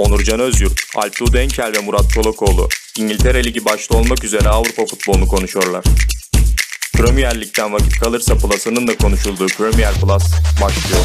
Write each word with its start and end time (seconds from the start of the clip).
Onurcan 0.00 0.40
Özyurt, 0.40 0.80
Alptuğ 0.96 1.32
Denkel 1.32 1.72
ve 1.76 1.80
Murat 1.80 2.10
Çolakoğlu 2.10 2.68
İngiltere 2.98 3.44
Ligi 3.44 3.64
başta 3.64 3.98
olmak 3.98 4.24
üzere 4.24 4.48
Avrupa 4.48 4.86
futbolunu 4.86 5.28
konuşuyorlar. 5.28 5.84
Premier 6.94 7.40
Lig'den 7.40 7.72
vakit 7.72 7.98
kalırsa 8.00 8.34
Plus'ının 8.34 8.88
da 8.88 8.98
konuşulduğu 8.98 9.46
Premier 9.46 9.94
Plus 9.94 10.24
başlıyor. 10.62 11.04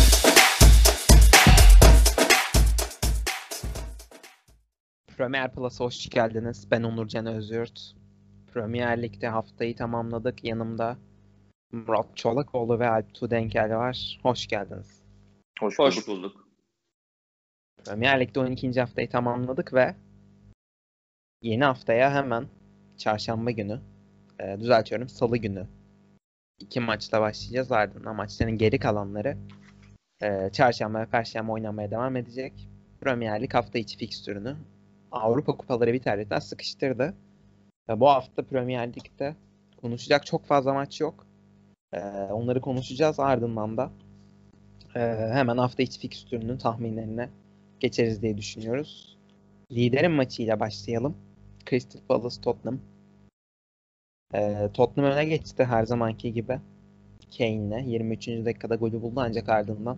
Premier 5.18 5.54
Plus'a 5.54 5.86
hoş 5.86 6.10
geldiniz. 6.10 6.72
Ben 6.72 6.84
Onurcan 6.84 7.26
Özyurt. 7.26 7.80
Premier 8.54 9.02
Lig'de 9.02 9.28
haftayı 9.28 9.76
tamamladık. 9.76 10.44
Yanımda 10.44 10.98
Murat 11.72 12.18
Çolakoğlu 12.18 12.80
ve 12.80 12.90
Alp 12.90 13.14
Tudenkel 13.14 13.70
var. 13.70 14.20
Hoş 14.24 14.48
geldiniz. 14.48 14.88
Hoş 15.60 15.80
bulduk. 15.80 15.98
Hoş 15.98 16.08
bulduk. 16.08 16.45
Premier 17.86 18.20
Lig'de 18.20 18.40
12. 18.40 18.80
haftayı 18.80 19.10
tamamladık 19.10 19.74
ve 19.74 19.96
yeni 21.42 21.64
haftaya 21.64 22.14
hemen 22.14 22.48
çarşamba 22.98 23.52
günü, 23.52 23.80
e, 24.40 24.60
düzeltiyorum 24.60 25.10
salı 25.10 25.38
günü 25.38 25.68
iki 26.60 26.80
maçla 26.80 27.22
başlayacağız. 27.22 27.72
Ardından 27.72 28.16
maçların 28.16 28.58
geri 28.58 28.80
kalanları 28.80 29.38
e, 30.22 30.50
çarşamba 30.54 31.00
ve 31.00 31.06
perşembe 31.06 31.52
oynamaya 31.52 31.92
devam 31.92 32.16
edecek. 32.16 32.70
Premier 33.02 33.42
Lig 33.42 33.54
hafta 33.54 33.80
içi 33.80 33.98
fikstürünü 33.98 34.56
Avrupa 35.12 35.58
kupaları 35.58 35.94
biterden 35.94 36.40
sıkıştırdı. 36.40 37.14
Ve 37.90 38.00
bu 38.00 38.10
hafta 38.10 38.44
Premier 38.44 38.88
Lig'de 38.88 39.36
konuşacak 39.78 40.26
çok 40.26 40.46
fazla 40.46 40.74
maç 40.74 41.02
yok. 41.02 41.28
E, 41.94 42.00
onları 42.10 42.62
konuşacağız 42.62 43.20
ardından 43.20 43.78
da 43.78 43.92
e, 44.96 45.00
hemen 45.34 45.58
hafta 45.58 45.84
içi 45.84 46.00
fikstürünün 46.00 46.58
tahminlerine 46.58 47.30
geçeriz 47.80 48.22
diye 48.22 48.38
düşünüyoruz. 48.38 49.18
Liderin 49.72 50.12
maçıyla 50.12 50.60
başlayalım. 50.60 51.18
Crystal 51.70 52.00
Palace 52.08 52.42
Tottenham. 52.42 52.80
Ee, 54.34 54.70
Tottenham 54.74 55.12
öne 55.12 55.26
geçti 55.26 55.66
her 55.66 55.86
zamanki 55.86 56.34
gibi. 56.34 56.60
Kane'le 57.38 57.84
23. 57.86 58.28
dakikada 58.28 58.76
golü 58.76 59.02
buldu 59.02 59.20
ancak 59.20 59.50
ardından 59.50 59.98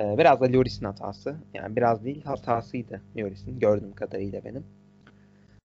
e, 0.00 0.18
biraz 0.18 0.40
da 0.40 0.44
Lloris'in 0.44 0.84
hatası. 0.84 1.36
Yani 1.54 1.76
biraz 1.76 2.04
değil 2.04 2.24
hatasıydı 2.24 3.00
Lloris'in 3.16 3.58
gördüğüm 3.58 3.92
kadarıyla 3.94 4.44
benim. 4.44 4.64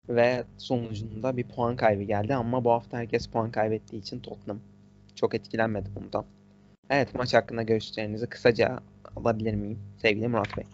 Ve 0.09 0.45
sonucunda 0.59 1.37
bir 1.37 1.45
puan 1.45 1.77
kaybı 1.77 2.03
geldi 2.03 2.35
ama 2.35 2.65
bu 2.65 2.71
hafta 2.71 2.99
herkes 2.99 3.27
puan 3.27 3.51
kaybettiği 3.51 4.03
için 4.03 4.21
Tottenham 4.21 4.61
çok 5.15 5.35
etkilenmedi 5.35 5.89
bundan. 5.95 6.25
Evet 6.91 7.15
maç 7.15 7.35
hakkında 7.35 7.63
görüşlerinizi 7.63 8.27
kısaca 8.27 8.81
alabilir 9.17 9.55
miyim 9.55 9.79
sevgili 10.03 10.29
Murat 10.29 10.57
Bey? 10.57 10.65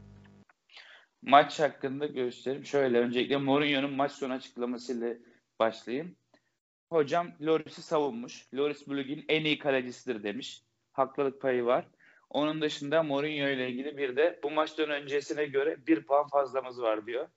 Maç 1.26 1.60
hakkında 1.60 2.06
görüşlerim 2.06 2.64
şöyle. 2.64 2.98
Öncelikle 2.98 3.36
Mourinho'nun 3.36 3.92
maç 3.92 4.12
sonu 4.12 4.32
açıklamasıyla 4.32 5.14
başlayayım. 5.58 6.16
Hocam 6.90 7.32
Loris'i 7.40 7.82
savunmuş. 7.82 8.54
Loris 8.54 8.86
bu 8.86 8.96
ligin 8.96 9.24
en 9.28 9.44
iyi 9.44 9.58
kalecisidir 9.58 10.22
demiş. 10.22 10.62
Haklılık 10.92 11.40
payı 11.40 11.64
var. 11.64 11.86
Onun 12.30 12.60
dışında 12.62 13.02
Mourinho 13.02 13.48
ile 13.48 13.70
ilgili 13.70 13.96
bir 13.96 14.16
de 14.16 14.40
bu 14.42 14.50
maçtan 14.50 14.90
öncesine 14.90 15.44
göre 15.44 15.86
bir 15.86 16.06
puan 16.06 16.28
fazlamız 16.28 16.82
var 16.82 17.06
diyor. 17.06 17.28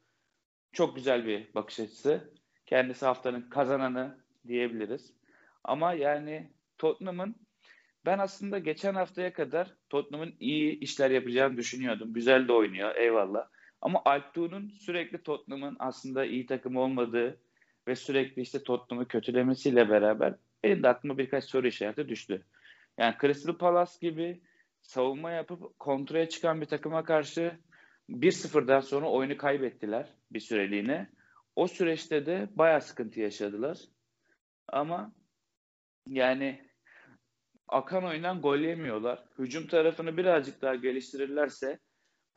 Çok 0.72 0.96
güzel 0.96 1.26
bir 1.26 1.54
bakış 1.56 1.80
açısı. 1.80 2.34
Kendisi 2.66 3.06
haftanın 3.06 3.50
kazananı 3.50 4.18
diyebiliriz. 4.48 5.14
Ama 5.64 5.94
yani 5.94 6.52
Tottenham'ın 6.78 7.36
ben 8.06 8.20
aslında 8.20 8.60
geçen 8.60 8.96
haftaya 8.96 9.34
kadar 9.34 9.74
Tottenham'ın 9.90 10.36
iyi 10.40 10.80
işler 10.80 11.12
yapacağını 11.12 11.58
düşünüyordum. 11.58 12.14
Güzel 12.14 12.48
de 12.48 12.54
oynuyor 12.54 12.96
eyvallah. 12.96 13.56
Ama 13.81 14.02
Alptuğ'un 14.06 14.70
sürekli 14.70 15.23
Tottenham'ın 15.23 15.75
aslında 15.80 16.25
iyi 16.25 16.45
takım 16.45 16.75
olmadığı 16.75 17.42
ve 17.88 17.95
sürekli 17.95 18.41
işte 18.41 18.63
Tottenham'ı 18.63 19.07
kötülemesiyle 19.07 19.90
beraber 19.90 20.35
benim 20.63 20.84
de 20.84 20.88
aklıma 20.88 21.18
birkaç 21.18 21.44
soru 21.44 21.68
işareti 21.68 22.09
düştü. 22.09 22.46
Yani 22.97 23.16
Crystal 23.22 23.57
Palace 23.57 23.91
gibi 24.02 24.41
savunma 24.81 25.31
yapıp 25.31 25.79
kontraya 25.79 26.29
çıkan 26.29 26.62
bir 26.62 26.66
takıma 26.66 27.03
karşı 27.03 27.59
1-0'dan 28.09 28.79
sonra 28.79 29.09
oyunu 29.09 29.38
kaybettiler 29.38 30.13
bir 30.31 30.40
süreliğine. 30.40 31.09
O 31.56 31.68
süreçte 31.68 32.25
de 32.25 32.50
bayağı 32.56 32.81
sıkıntı 32.81 33.19
yaşadılar. 33.19 33.78
Ama 34.68 35.13
yani 36.07 36.68
akan 37.68 38.03
oyundan 38.03 38.41
gol 38.41 38.57
yemiyorlar. 38.57 39.23
Hücum 39.40 39.68
tarafını 39.68 40.18
birazcık 40.18 40.62
daha 40.62 40.75
geliştirirlerse 40.75 41.79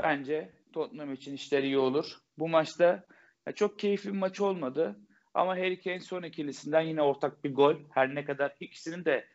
bence 0.03 0.60
Tottenham 0.73 1.13
için 1.13 1.35
işler 1.35 1.63
iyi 1.63 1.79
olur. 1.79 2.19
Bu 2.39 2.49
maçta 2.49 3.05
ya 3.47 3.53
çok 3.55 3.79
keyifli 3.79 4.13
bir 4.13 4.19
maç 4.19 4.41
olmadı. 4.41 5.01
Ama 5.35 5.53
Harry 5.53 5.81
Kane 5.81 6.01
son 6.01 6.23
ikilisinden 6.23 6.81
yine 6.81 7.03
ortak 7.03 7.45
bir 7.45 7.55
gol. 7.55 7.77
Her 7.91 8.15
ne 8.15 8.25
kadar 8.25 8.57
ikisinin 8.61 9.05
de 9.05 9.27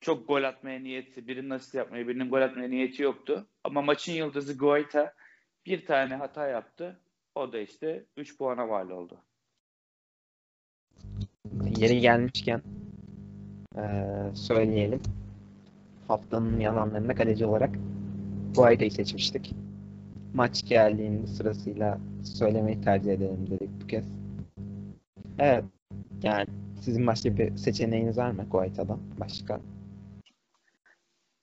çok 0.00 0.28
gol 0.28 0.42
atmaya 0.42 0.80
niyeti, 0.80 1.26
birinin 1.26 1.50
asist 1.50 1.74
yapmaya, 1.74 2.08
birinin 2.08 2.30
gol 2.30 2.42
atmaya 2.42 2.68
niyeti 2.68 3.02
yoktu. 3.02 3.46
Ama 3.64 3.82
maçın 3.82 4.12
yıldızı 4.12 4.58
Guaita 4.58 5.14
bir 5.66 5.86
tane 5.86 6.14
hata 6.14 6.48
yaptı. 6.48 7.00
O 7.34 7.52
da 7.52 7.58
işte 7.58 8.04
3 8.16 8.38
puana 8.38 8.66
mal 8.66 8.90
oldu. 8.90 9.20
Yeri 11.76 12.00
gelmişken 12.00 12.62
ee, 13.76 13.80
söyleyelim. 14.34 15.00
Haftanın 16.08 16.60
yalanlarında 16.60 17.14
kaleci 17.14 17.46
olarak 17.46 17.70
Guaita'yı 18.54 18.90
seçmiştik. 18.90 19.54
Maç 20.34 20.68
geldiğinde 20.68 21.26
sırasıyla 21.26 21.98
söylemeyi 22.24 22.80
tercih 22.80 23.12
edelim 23.12 23.50
dedik 23.50 23.70
bu 23.82 23.86
kez. 23.86 24.04
Evet. 25.38 25.64
Yani 26.22 26.46
sizin 26.80 27.06
başka 27.06 27.36
bir 27.36 27.56
seçeneğiniz 27.56 28.18
var 28.18 28.30
mı 28.30 28.46
Guaita'dan 28.50 29.00
başka? 29.20 29.60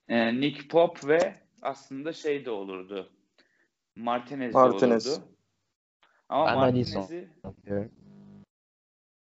Ee, 0.07 0.41
Nick 0.41 0.68
Pop 0.68 1.07
ve 1.07 1.35
aslında 1.62 2.13
şey 2.13 2.46
de 2.46 2.51
olurdu. 2.51 3.09
Martinez, 3.96 4.53
Martinez. 4.53 5.06
de 5.06 5.09
olurdu. 5.09 5.24
Ama 6.30 6.46
Ben 6.47 6.56
Martinez'i 6.57 7.30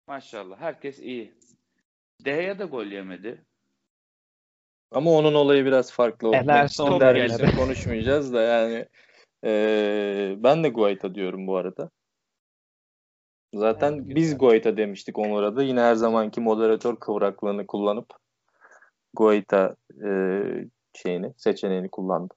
maşallah 0.08 0.60
herkes 0.60 0.98
iyi. 0.98 1.34
Deheya 2.24 2.58
da 2.58 2.64
gol 2.64 2.86
yemedi. 2.86 3.44
Ama 4.90 5.10
onun 5.10 5.34
olayı 5.34 5.64
biraz 5.64 5.92
farklı 5.92 6.28
oldu. 6.28 6.36
Ederson 6.36 6.84
Son 6.84 6.92
Top 6.92 7.00
derbisini 7.00 7.38
geldi. 7.38 7.56
konuşmayacağız 7.56 8.32
da 8.32 8.42
yani 8.42 8.86
eee, 9.42 10.36
ben 10.38 10.64
de 10.64 10.68
Guaita 10.68 11.14
diyorum 11.14 11.46
bu 11.46 11.56
arada. 11.56 11.90
Zaten 13.54 13.92
Evet, 13.92 14.16
biz. 14.16 14.38
Guaita 14.38 14.76
demiştik 14.76 15.18
Onur'a 15.18 15.56
da. 15.56 15.62
Yine 15.62 15.80
her 15.80 15.94
zamanki 15.94 16.40
moderatör 16.40 16.96
kıvraklığını 16.96 17.66
kullanıp 17.66 18.06
Guaita 19.14 19.76
eee, 20.02 20.68
şeyini, 20.94 21.34
seçeneğini 21.36 21.88
kullandı. 21.90 22.34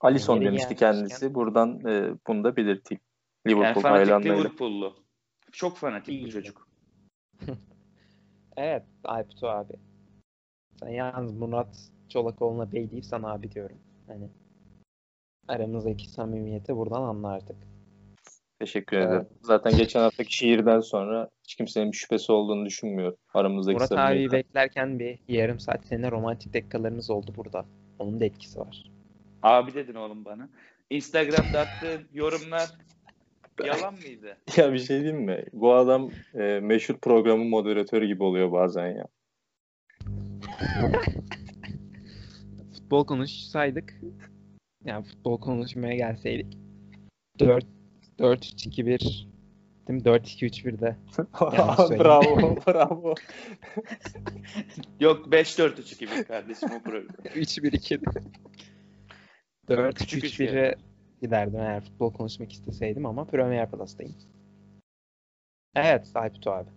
Alisson 0.00 0.34
Yeri 0.34 0.44
demişti 0.44 0.76
kendisi. 0.76 1.34
Buradan 1.34 1.80
eee, 1.86 2.14
bunu 2.26 2.44
da 2.44 2.56
belirteyim. 2.56 3.00
Yani 3.46 3.56
Liverpool 3.56 3.82
fanatik 3.82 4.06
hayranlarıyla. 4.08 4.38
Liverpool'lu. 4.38 4.94
Çok 5.52 5.76
fanatik 5.76 6.08
bir 6.08 6.14
İyi. 6.14 6.30
çocuk. 6.30 6.68
Evet 8.56 8.82
Alptu 9.04 9.48
abi. 9.48 9.72
Sen 10.80 10.88
yalnız 10.88 11.32
Murat 11.32 11.90
Çolakoğlu'na 12.08 12.72
bey 12.72 12.90
deyip 12.90 13.04
sana 13.04 13.32
abi 13.32 13.50
diyorum. 13.52 13.78
Hani 14.06 14.28
aramızdaki 15.48 16.10
samimiyeti 16.10 16.76
buradan 16.76 17.02
anla 17.02 17.28
artık. 17.28 17.56
Teşekkür 18.58 18.96
Evet. 18.96 19.08
ederim. 19.08 19.26
Zaten 19.42 19.76
geçen 19.76 20.00
haftaki 20.00 20.36
şiirden 20.36 20.80
sonra 20.80 21.28
hiç 21.44 21.54
kimsenin 21.54 21.92
bir 21.92 21.96
şüphesi 21.96 22.32
olduğunu 22.32 22.66
düşünmüyorum. 22.66 23.16
Aramızdaki 23.34 23.74
Murat 23.74 23.92
abi 23.92 23.98
samimiyetten. 23.98 24.38
beklerken 24.38 24.98
bir 24.98 25.18
yarım 25.28 25.60
saat 25.60 25.86
seninle 25.86 26.10
romantik 26.10 26.54
dakikalarınız 26.54 27.10
oldu 27.10 27.32
burada. 27.36 27.64
Onun 27.98 28.20
da 28.20 28.24
etkisi 28.24 28.60
var. 28.60 28.90
Abi 29.42 29.74
dedin 29.74 29.94
oğlum 29.94 30.24
bana. 30.24 30.48
Instagram'da 30.90 31.60
attığın 31.60 32.08
yorumlar 32.12 32.70
yalan 33.64 33.94
mıydı? 33.94 34.36
Ya 34.56 34.72
bir 34.72 34.78
şey 34.78 35.00
diyeyim 35.00 35.22
mi? 35.22 35.44
Bu 35.52 35.74
adam 35.74 36.10
e, 36.34 36.60
meşhur 36.62 36.98
programın 36.98 37.46
moderatörü 37.48 38.06
gibi 38.06 38.22
oluyor 38.22 38.52
bazen 38.52 38.86
ya. 38.88 39.06
Futbol 42.74 43.06
konuşsaydık 43.06 44.00
yani 44.84 45.04
futbol 45.04 45.40
konuşmaya 45.40 45.94
gelseydik 45.94 46.58
4 47.38 47.66
4 48.18 48.46
3 48.52 48.66
2 48.66 48.86
1 48.86 48.98
değil 49.88 49.98
mi? 49.98 50.04
4 50.04 50.28
2 50.28 50.46
3 50.46 50.64
1 50.64 50.80
de 50.80 50.96
Yanlış 51.58 51.76
söyledim. 51.76 52.04
bravo, 52.04 52.56
bravo. 52.66 53.14
Yok 55.00 55.26
5-4-3 55.26 55.98
gibi 55.98 56.24
kardeşim 56.24 56.68
o 56.72 56.82
program. 56.82 57.16
3 57.34 57.62
1 57.62 57.72
2 57.72 58.00
4 59.68 59.92
3 59.94 59.98
Küçük 59.98 60.24
3 60.24 60.32
üç 60.32 60.40
bir. 60.40 60.48
1'e 60.48 60.74
giderdim 61.22 61.60
eğer 61.60 61.80
futbol 61.80 62.12
konuşmak 62.12 62.52
isteseydim 62.52 63.06
ama 63.06 63.24
Premier 63.24 63.70
Plus'tayım. 63.70 64.14
Evet 65.76 66.10
Alptu 66.14 66.50
abi. 66.50 66.70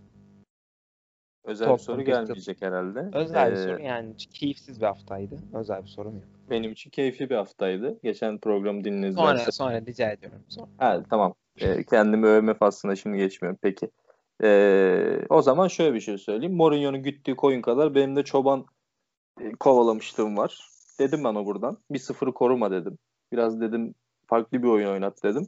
Özel 1.44 1.68
Tottenham 1.68 2.00
bir 2.00 2.06
soru 2.06 2.06
gelmeyecek 2.26 2.62
herhalde. 2.62 3.18
Özel 3.18 3.52
bir 3.52 3.58
Ee, 3.58 3.64
soru 3.64 3.82
yani 3.82 4.16
keyifsiz 4.18 4.82
bir 4.82 4.86
haftaydı. 4.86 5.40
Özel 5.54 5.84
bir 5.84 5.88
sorum 5.88 6.16
yok. 6.16 6.35
Benim 6.50 6.72
için 6.72 6.90
keyifli 6.90 7.30
bir 7.30 7.36
haftaydı. 7.36 8.00
Geçen 8.04 8.38
programı 8.38 8.84
dinlediler. 8.84 9.36
Sonra 9.38 9.52
sonra 9.52 9.82
rica 9.82 10.12
ediyorum. 10.12 10.40
Sonra. 10.48 10.68
Ha, 10.78 11.04
tamam. 11.10 11.34
Ee, 11.62 11.84
kendimi 11.84 12.28
övme 12.28 12.54
faslına 12.54 12.96
şimdi 12.96 13.18
geçmiyorum. 13.18 13.60
Peki. 13.62 13.90
Ee, 14.44 15.20
o 15.30 15.42
zaman 15.42 15.68
şöyle 15.68 15.94
bir 15.94 16.00
şey 16.00 16.18
söyleyeyim. 16.18 16.56
Mourinho'nun 16.56 17.04
güttüğü 17.04 17.36
koyun 17.36 17.62
kadar 17.62 17.96
benim 17.96 18.16
de 18.16 18.24
çoban 18.24 18.66
e, 19.42 19.52
kovalamışlığım 19.52 20.38
var. 20.38 20.70
Dedim 21.00 21.24
ben 21.24 21.36
o 21.36 21.46
buradan. 21.46 21.78
1-0'ı 21.92 22.34
koruma 22.34 22.72
dedim. 22.72 22.98
Biraz 23.32 23.62
dedim 23.62 23.96
farklı 24.28 24.64
bir 24.64 24.68
oyun 24.68 24.90
oynat 24.90 25.24
dedim. 25.24 25.48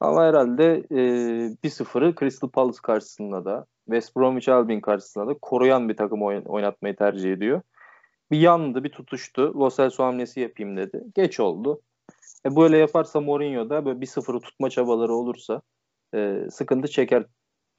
Ama 0.00 0.24
herhalde 0.24 0.84
e, 0.90 0.96
1-0'ı 1.64 2.14
Crystal 2.20 2.48
Palace 2.48 2.78
karşısında 2.82 3.44
da 3.44 3.66
West 3.84 4.16
Bromwich 4.16 4.48
Albion 4.48 4.80
karşısında 4.80 5.26
da 5.26 5.34
koruyan 5.42 5.88
bir 5.88 5.96
takım 5.96 6.20
oyn- 6.22 6.44
oynatmayı 6.46 6.96
tercih 6.96 7.32
ediyor. 7.32 7.62
Bir 8.30 8.40
yandı, 8.40 8.84
bir 8.84 8.92
tutuştu. 8.92 9.52
Lo 9.56 9.70
Celso 9.70 10.04
hamlesi 10.04 10.40
yapayım 10.40 10.76
dedi. 10.76 11.04
Geç 11.14 11.40
oldu. 11.40 11.80
E 12.46 12.56
böyle 12.56 12.78
yaparsa 12.78 13.20
Mourinho 13.20 13.70
da 13.70 13.84
böyle 13.84 13.98
1-0'ı 14.00 14.40
tutma 14.40 14.70
çabaları 14.70 15.14
olursa 15.14 15.62
e, 16.14 16.46
sıkıntı 16.50 16.88
çeker 16.88 17.24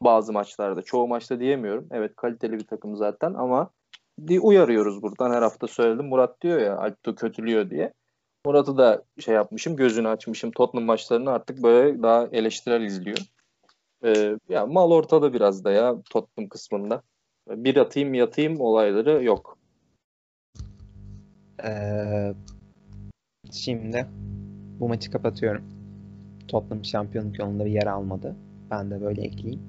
bazı 0.02 0.34
maçlarda. 0.34 0.82
Çoğu 0.82 1.08
maçta 1.08 1.40
diyemiyorum. 1.40 1.88
Evet 1.92 2.16
kaliteli 2.16 2.54
bir 2.54 2.68
takım 2.68 2.96
zaten 2.96 3.34
ama 3.34 3.72
bir 4.20 4.40
uyarıyoruz 4.44 5.02
buradan. 5.02 5.32
Her 5.32 5.42
hafta 5.42 5.68
söyledim. 5.68 6.08
Murat 6.08 6.42
diyor 6.42 6.62
ya 6.62 6.78
Alpto 6.78 7.16
kötülüyor 7.16 7.70
diye. 7.70 7.94
Murat'ı 8.46 8.78
da 8.78 9.04
şey 9.20 9.36
yapmışım, 9.36 9.76
gözünü 9.76 10.08
açmışım. 10.08 10.52
Tottenham 10.52 10.86
maçlarını 10.86 11.32
artık 11.32 11.64
böyle 11.64 12.04
daha 12.04 12.28
eleştirel 12.32 12.82
izliyor. 12.82 13.18
E, 14.06 14.38
ya 14.50 14.66
mal 14.66 14.92
ortada 14.92 15.34
biraz 15.34 15.64
da 15.64 15.72
ya 15.72 15.96
Tottenham 16.10 16.50
kısmında. 16.50 17.02
Bir 17.48 17.78
atayım 17.78 18.14
yatayım 18.14 18.62
olayları 18.62 19.24
yok. 19.24 19.57
Ee, 21.64 22.34
şimdi 23.52 24.06
bu 24.80 24.88
maçı 24.88 25.12
kapatıyorum. 25.12 25.64
Tottenham 26.48 26.86
şampiyonluk 26.86 27.40
yolunda 27.40 27.66
bir 27.66 27.72
yer 27.72 27.88
almadı. 27.88 28.36
Ben 28.72 28.92
de 28.92 29.02
böyle 29.02 29.22
ekleyeyim. 29.22 29.62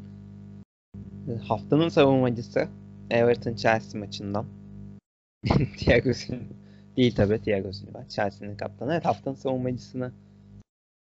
Ee, 1.29 1.37
Haftanın 1.37 1.89
savunmacısı 1.89 2.69
Everton 3.11 3.55
Chelsea 3.55 4.01
maçından. 4.01 4.47
Thiago 5.79 6.13
Silva. 6.13 6.39
Değil 6.97 7.15
tabii 7.15 7.43
Thiago 7.43 7.73
Silva. 7.73 8.09
Chelsea'nin 8.09 8.57
kaptanı. 8.57 8.93
Evet 8.93 9.05
haftanın 9.05 9.35
savunmacısını 9.37 10.13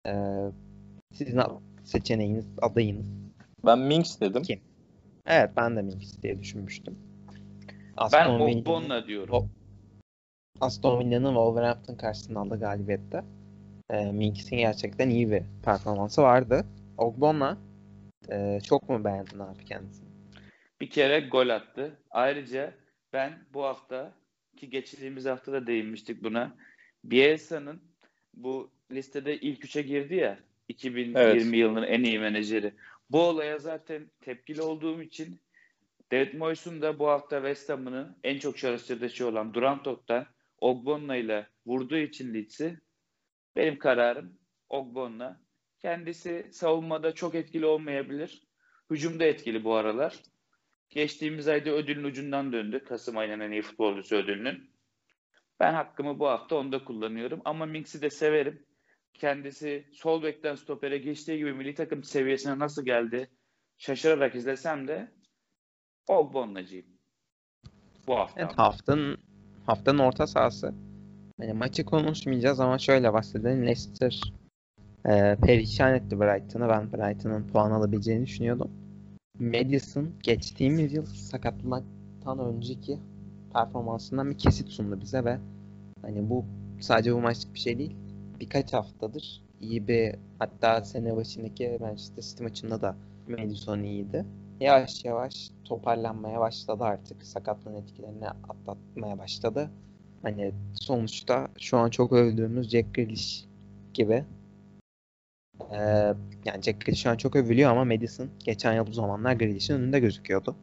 ee, 0.08 0.46
sizin 1.14 1.40
seçeneğiniz, 1.84 2.46
adayınız. 2.62 3.06
Ben 3.66 3.80
Minks 3.80 4.20
dedim. 4.20 4.44
Kim? 4.44 4.60
Evet 5.26 5.50
ben 5.58 5.76
de 5.76 5.82
Minks 5.82 6.22
diye 6.24 6.40
düşünmüştüm. 6.40 6.96
Ben 7.98 8.04
Aston 8.06 8.40
Villa'nın- 8.40 8.60
Ogbonna 8.60 9.08
diyorum. 9.08 9.36
O- 9.36 9.48
Aston 10.62 11.00
Villa'nın 11.00 11.34
Wolverhampton 11.34 11.96
karşısında 11.96 12.40
aldığı 12.40 12.60
galibiyette 12.60 13.24
e, 13.90 14.12
Minks'in 14.12 14.58
gerçekten 14.58 15.10
iyi 15.10 15.32
bir 15.32 15.44
performansı 15.66 16.22
vardı. 16.22 16.66
Ogbonna 16.98 17.58
e, 18.32 18.60
çok 18.64 18.90
mu 18.90 19.04
beğendin 19.06 19.40
abi 19.40 19.66
kendisini? 19.66 20.10
Bir 20.82 20.90
kere 20.90 21.20
gol 21.20 21.50
attı. 21.50 22.00
Ayrıca 22.10 22.74
ben 23.14 23.34
bu 23.54 23.64
hafta 23.64 24.14
ki 24.58 24.70
geçtiğimiz 24.70 25.26
hafta 25.26 25.52
da 25.52 25.68
değinmiştik 25.68 26.24
buna. 26.24 26.56
Bielsa'nın 27.04 27.82
bu 28.34 28.72
listede 28.92 29.38
ilk 29.40 29.66
üçe 29.66 29.82
girdi 29.82 30.16
ya 30.16 30.40
2020 30.68 31.20
Evet. 31.20 31.46
yılının 31.54 31.84
en 31.84 32.04
iyi 32.04 32.20
menajeri. 32.20 32.74
Bu 33.10 33.22
olaya 33.22 33.58
zaten 33.58 34.10
tepkili 34.22 34.62
olduğum 34.62 35.02
için 35.02 35.40
David 36.12 36.34
Moyes'un 36.34 36.82
da 36.82 37.00
bu 37.00 37.08
hafta 37.08 37.36
West 37.36 37.70
Ham'ını 37.70 38.16
en 38.24 38.40
çok 38.40 38.58
çalıştırdığı 38.58 39.10
şey 39.10 39.28
olan 39.28 39.54
Duran 39.54 39.84
Top'tan 39.84 40.26
Ogbonna 40.62 41.16
ile 41.16 41.48
vurduğu 41.66 41.98
için 41.98 42.34
Leeds'i 42.34 42.80
benim 43.56 43.80
kararım 43.80 44.40
Ogbonna. 44.70 45.42
Kendisi 45.80 46.50
savunmada 46.52 47.16
çok 47.16 47.36
etkili 47.36 47.66
olmayabilir. 47.66 48.48
Hücumda 48.90 49.24
etkili 49.24 49.64
bu 49.64 49.76
aralar. 49.76 50.16
Geçtiğimiz 50.90 51.48
ayda 51.48 51.70
ödülün 51.70 52.04
ucundan 52.04 52.54
döndü. 52.54 52.84
Kasım 52.84 53.18
ayının 53.18 53.40
en 53.40 53.52
iyi 53.52 53.62
futbolcusu 53.62 54.16
ödülünün. 54.16 54.72
Ben 55.60 55.74
hakkımı 55.74 56.20
bu 56.20 56.28
hafta 56.28 56.56
onda 56.56 56.84
kullanıyorum. 56.84 57.42
Ama 57.46 57.66
Minks'i 57.66 58.02
de 58.02 58.10
severim. 58.10 58.66
Kendisi 59.14 59.90
sol 59.94 60.24
bekten 60.24 60.56
stopere 60.56 60.98
geçtiği 60.98 61.38
gibi 61.38 61.54
milli 61.54 61.76
takım 61.76 62.04
seviyesine 62.04 62.60
nasıl 62.60 62.86
geldi 62.86 63.30
şaşırarak 63.78 64.36
izlesem 64.36 64.88
de 64.88 65.12
Ogbonna'cıyım. 66.08 66.88
Bu 68.08 68.16
hafta. 68.16 68.42
Evet 68.42 68.58
haftanın 68.58 69.31
haftanın 69.72 70.00
orta 70.00 70.28
sahası. 70.28 70.74
Hani 71.40 71.54
maçı 71.54 71.86
konuşmayacağız 71.86 72.60
ama 72.60 72.78
şöyle 72.78 73.14
bahsedelim. 73.14 73.66
Leicester 73.66 74.22
e, 75.06 75.36
perişan 75.36 75.94
etti 75.94 76.20
Brighton'ı. 76.20 76.70
Ben 76.70 76.92
Brighton'ın 76.94 77.48
puan 77.48 77.72
alabileceğini 77.72 78.26
düşünüyordum. 78.26 78.72
Madison 79.40 80.10
geçtiğimiz 80.24 80.94
yıl 80.94 81.06
sakatlıktan 81.06 82.40
önceki 82.40 83.00
performansından 83.54 84.30
bir 84.30 84.38
kesit 84.38 84.70
sundu 84.70 85.02
bize 85.02 85.26
ve 85.26 85.38
hani 86.02 86.30
bu 86.30 86.46
sadece 86.80 87.16
bu 87.16 87.22
maçlık 87.22 87.54
bir 87.54 87.60
şey 87.60 87.78
değil. 87.78 87.96
Birkaç 88.40 88.74
haftadır 88.74 89.42
iyi 89.62 89.88
bir 89.88 90.16
hatta 90.40 90.82
sene 90.82 91.16
başındaki 91.16 91.78
Manchester 91.80 92.24
City 92.24 92.44
maçında 92.44 92.82
da 92.82 92.96
Madison 93.28 93.84
iyiydi. 93.84 94.26
Yavaş 94.60 95.06
yavaş 95.06 95.50
toparlanmaya 95.72 96.40
başladı 96.40 96.84
artık. 96.84 97.24
Sakatlığın 97.24 97.76
etkilerini 97.76 98.30
atlatmaya 98.30 99.18
başladı. 99.18 99.72
Hani 100.22 100.54
sonuçta 100.74 101.48
şu 101.60 101.78
an 101.78 101.90
çok 101.90 102.14
övdüğümüz 102.14 102.70
Jack 102.70 102.94
Grealish 102.94 103.46
gibi 103.94 104.26
ee, 105.72 105.78
yani 106.46 106.62
Jack 106.62 106.82
Grealish 106.82 107.04
şu 107.04 107.10
an 107.10 107.18
çok 107.18 107.36
övülüyor 107.36 107.72
ama 107.72 107.86
Madison 107.86 108.30
geçen 108.40 108.74
yıl 108.74 108.88
bu 108.88 108.92
zamanlar 108.92 109.34
Grealish'in 109.34 109.74
önünde 109.74 110.00
gözüküyordu. 110.00 110.56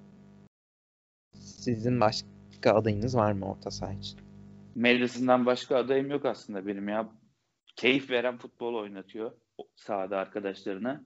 Sizin 1.34 2.00
başka 2.00 2.74
adayınız 2.74 3.16
var 3.16 3.32
mı 3.32 3.50
orta 3.50 3.70
saha 3.70 3.92
için? 3.92 4.20
Madison'dan 4.74 5.46
başka 5.46 5.76
adayım 5.76 6.10
yok 6.10 6.24
aslında 6.24 6.66
benim 6.66 6.88
ya. 6.88 7.08
Keyif 7.76 8.10
veren 8.10 8.38
futbol 8.38 8.74
oynatıyor 8.74 9.32
sahada 9.76 10.18
arkadaşlarına. 10.18 11.04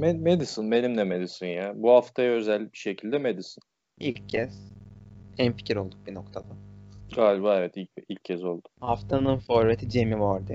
Madison 0.00 0.70
benim 0.70 0.96
de 0.96 1.04
Madison 1.04 1.46
ya. 1.46 1.72
Bu 1.76 1.90
haftaya 1.90 2.32
özel 2.32 2.72
bir 2.72 2.78
şekilde 2.78 3.18
Madison. 3.18 3.62
İlk 4.00 4.28
kez 4.28 4.72
en 5.38 5.52
fikir 5.52 5.76
olduk 5.76 6.06
bir 6.06 6.14
noktada. 6.14 6.46
Galiba 7.16 7.56
evet 7.58 7.76
ilk, 7.76 7.90
ilk 8.08 8.24
kez 8.24 8.44
oldu. 8.44 8.68
Haftanın 8.80 9.38
forveti 9.38 9.90
Jamie 9.90 10.20
Vardy. 10.20 10.52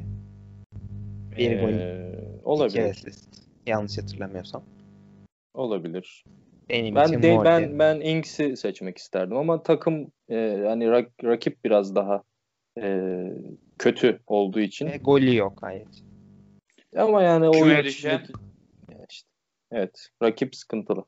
Bir 1.37 1.59
gol, 1.59 1.69
Ee, 1.69 2.11
iki 2.35 2.43
olabilir. 2.43 2.89
asist. 2.89 3.29
Yanlış 3.65 3.97
hatırlamıyorsam. 3.97 4.63
Olabilir. 5.53 6.23
Benim 6.69 6.95
Ben 6.95 7.05
için 7.05 7.23
de, 7.23 7.37
Vardy. 7.37 7.45
ben 7.45 7.79
ben 7.79 7.99
Inks'i 8.01 8.57
seçmek 8.57 8.97
isterdim 8.97 9.37
ama 9.37 9.63
takım 9.63 10.11
e, 10.29 10.35
hani 10.67 10.83
rak- 10.85 11.23
rakip 11.23 11.63
biraz 11.65 11.95
daha 11.95 12.23
e, 12.81 13.03
kötü 13.79 14.19
olduğu 14.27 14.59
için 14.59 14.85
Ve 14.87 14.97
golü 14.97 15.35
yok 15.35 15.57
hayır. 15.61 15.87
ama 16.97 17.21
yani 17.21 17.51
Küme 17.51 17.63
oyun 17.65 17.83
düşen- 17.83 18.21
evet 19.75 20.09
rakip 20.23 20.55
sıkıntılı. 20.55 21.05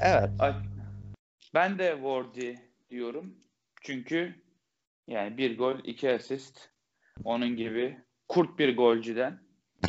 Evet. 0.00 0.30
Ben 1.54 1.78
de 1.78 1.92
Wardy 1.94 2.54
diyorum. 2.90 3.34
Çünkü 3.80 4.34
yani 5.06 5.38
bir 5.38 5.58
gol, 5.58 5.78
iki 5.84 6.10
asist. 6.10 6.70
Onun 7.24 7.56
gibi 7.56 7.98
kurt 8.28 8.58
bir 8.58 8.76
golcüden. 8.76 9.38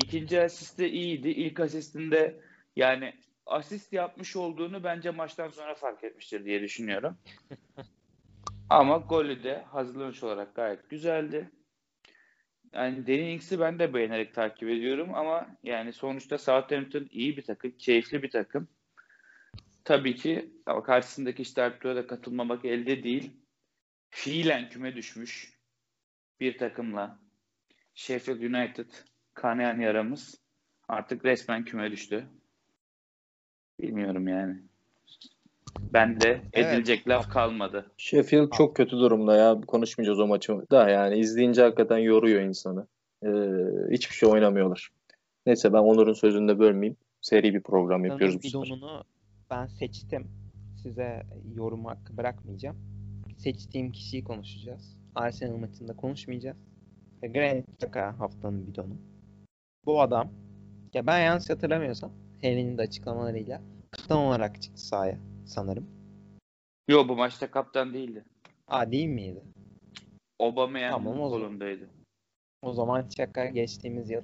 İkinci 0.04 0.42
asist 0.42 0.80
de 0.80 0.90
iyiydi. 0.90 1.30
İlk 1.30 1.60
asistinde 1.60 2.42
yani 2.76 3.14
asist 3.46 3.94
yapmış 3.94 4.36
olduğunu 4.36 4.84
bence 4.84 5.10
maçtan 5.12 5.50
sonra 5.50 5.76
fark 5.76 6.04
etmiştir 6.04 6.46
diye 6.46 6.62
düşünüyorum. 6.62 7.18
Ama 8.70 8.98
golü 8.98 9.44
de 9.44 9.62
hazırlanış 9.62 10.24
olarak 10.24 10.56
gayet 10.56 10.90
güzeldi. 10.90 11.52
Yani 12.74 13.08
Danny 13.08 13.40
ben 13.60 13.80
de 13.80 13.94
beğenerek 13.94 14.34
takip 14.34 14.70
ediyorum 14.70 15.16
ama 15.16 15.58
yani 15.64 15.94
sonuçta 15.94 16.38
Southampton 16.38 17.08
iyi 17.12 17.38
bir 17.38 17.42
takım, 17.42 17.72
keyifli 17.72 18.24
bir 18.24 18.30
takım. 18.30 18.68
Tabii 19.84 20.16
ki 20.16 20.52
ama 20.66 20.84
karşısındaki 20.84 21.42
işte 21.42 21.64
Alplo'ya 21.64 21.96
da 21.96 22.08
katılmamak 22.08 22.66
elde 22.66 23.04
değil. 23.04 23.32
Fiilen 24.10 24.70
küme 24.70 24.96
düşmüş 24.96 25.54
bir 26.40 26.58
takımla 26.58 27.20
Sheffield 27.94 28.42
United 28.42 28.90
kanayan 29.34 29.80
yaramız 29.80 30.42
artık 30.88 31.26
resmen 31.26 31.66
küme 31.66 31.92
düştü. 31.92 32.28
Bilmiyorum 33.80 34.28
yani. 34.28 34.71
Ben 35.80 36.22
de 36.22 36.42
Evet. 36.54 36.68
edilecek 36.68 37.08
laf 37.08 37.30
kalmadı. 37.30 37.92
Sheffield 37.98 38.50
çok 38.52 38.76
kötü 38.76 38.98
durumda 38.98 39.36
ya. 39.36 39.62
Konuşmayacağız 39.68 40.20
o 40.20 40.28
maçı 40.28 40.72
da 40.72 40.90
yani 40.90 41.18
izleyince 41.18 41.62
hakikaten 41.62 41.98
yoruyor 41.98 42.42
insanı. 42.42 42.88
Ee, 43.24 43.28
hiçbir 43.92 44.16
şey 44.16 44.30
oynamıyorlar. 44.30 44.90
Neyse 45.46 45.74
ben 45.74 45.78
Onur'un 45.78 46.14
sözünü 46.14 46.48
de 46.48 46.60
bölmeyeyim. 46.60 46.98
Seri 47.22 47.54
bir 47.54 47.62
program 47.62 48.06
yapıyoruz 48.06 48.44
bu 48.44 48.50
sefer. 48.50 48.78
ben 49.52 49.68
seçtim. 49.68 50.28
Size 50.84 51.24
yorum 51.56 51.86
hakkı 51.86 52.18
bırakmayacağım. 52.18 52.78
Seçtiğim 53.38 53.92
kişiyi 53.92 54.24
konuşacağız. 54.24 54.98
Arsenal 55.16 55.58
maçında 55.58 55.96
konuşmayacağız. 55.96 56.58
Ve 57.24 57.28
Granit 57.28 57.70
Xhaka 57.70 58.20
haftanın 58.20 58.68
bidonu. 58.68 58.94
Bu 59.86 60.02
adam, 60.02 60.30
ya 60.94 61.08
ben 61.08 61.20
yanlış 61.20 61.50
hatırlamıyorsam, 61.50 62.12
Henry'nin 62.42 62.78
de 62.78 62.82
açıklamalarıyla 62.82 63.62
kaptan 63.92 64.18
olarak 64.18 64.62
çıktı 64.62 64.88
sahaya 64.88 65.18
sanırım. 65.46 65.88
Yo 66.88 67.08
bu 67.08 67.16
maçta 67.16 67.52
kaptan 67.52 67.94
değildi. 67.94 68.26
Aa 68.68 68.92
değil 68.92 69.08
miydi? 69.08 69.44
Aubameyang'ın 70.40 71.04
Tamam, 71.04 71.22
o 71.22 71.30
kolundaydı. 71.30 71.90
O 72.62 72.74
zaman 72.74 73.06
Xhaka 73.06 73.46
geçtiğimiz 73.46 74.10
yıl 74.10 74.22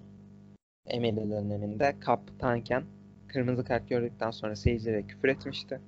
Emery 0.87 1.15
döneminde 1.15 1.99
kaptanken 1.99 2.83
kırmızı 3.27 3.65
kart 3.65 3.89
gördükten 3.89 4.31
sonra 4.31 4.55
seyircilere 4.55 5.07
küfür 5.07 5.27
etmişti. 5.27 5.81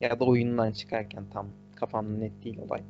Ya 0.00 0.20
da 0.20 0.24
oyundan 0.24 0.72
çıkarken 0.72 1.24
tam 1.30 1.48
kafamda 1.76 2.18
net 2.18 2.44
değil 2.44 2.58
olay. 2.58 2.82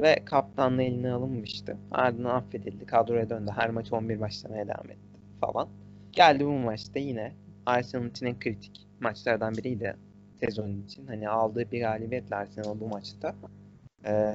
Ve 0.00 0.24
kaptanlığı 0.24 0.82
eline 0.82 1.12
alınmıştı. 1.12 1.76
Ardından 1.90 2.34
affedildi. 2.34 2.86
Kadroya 2.86 3.30
döndü. 3.30 3.50
Her 3.56 3.70
maç 3.70 3.92
11 3.92 4.20
başlamaya 4.20 4.68
devam 4.68 4.90
etti 4.90 5.20
falan. 5.40 5.68
Geldi 6.12 6.46
bu 6.46 6.50
maçta 6.50 6.98
yine 6.98 7.32
Arsenal 7.66 8.06
için 8.06 8.26
en 8.26 8.38
kritik 8.38 8.86
maçlardan 9.00 9.54
biriydi 9.54 9.96
sezon 10.44 10.82
için. 10.86 11.06
Hani 11.06 11.28
aldığı 11.28 11.70
bir 11.72 11.80
galibiyetle 11.80 12.36
Arsenal 12.36 12.80
bu 12.80 12.88
maçta. 12.88 13.34
Ee, 14.04 14.34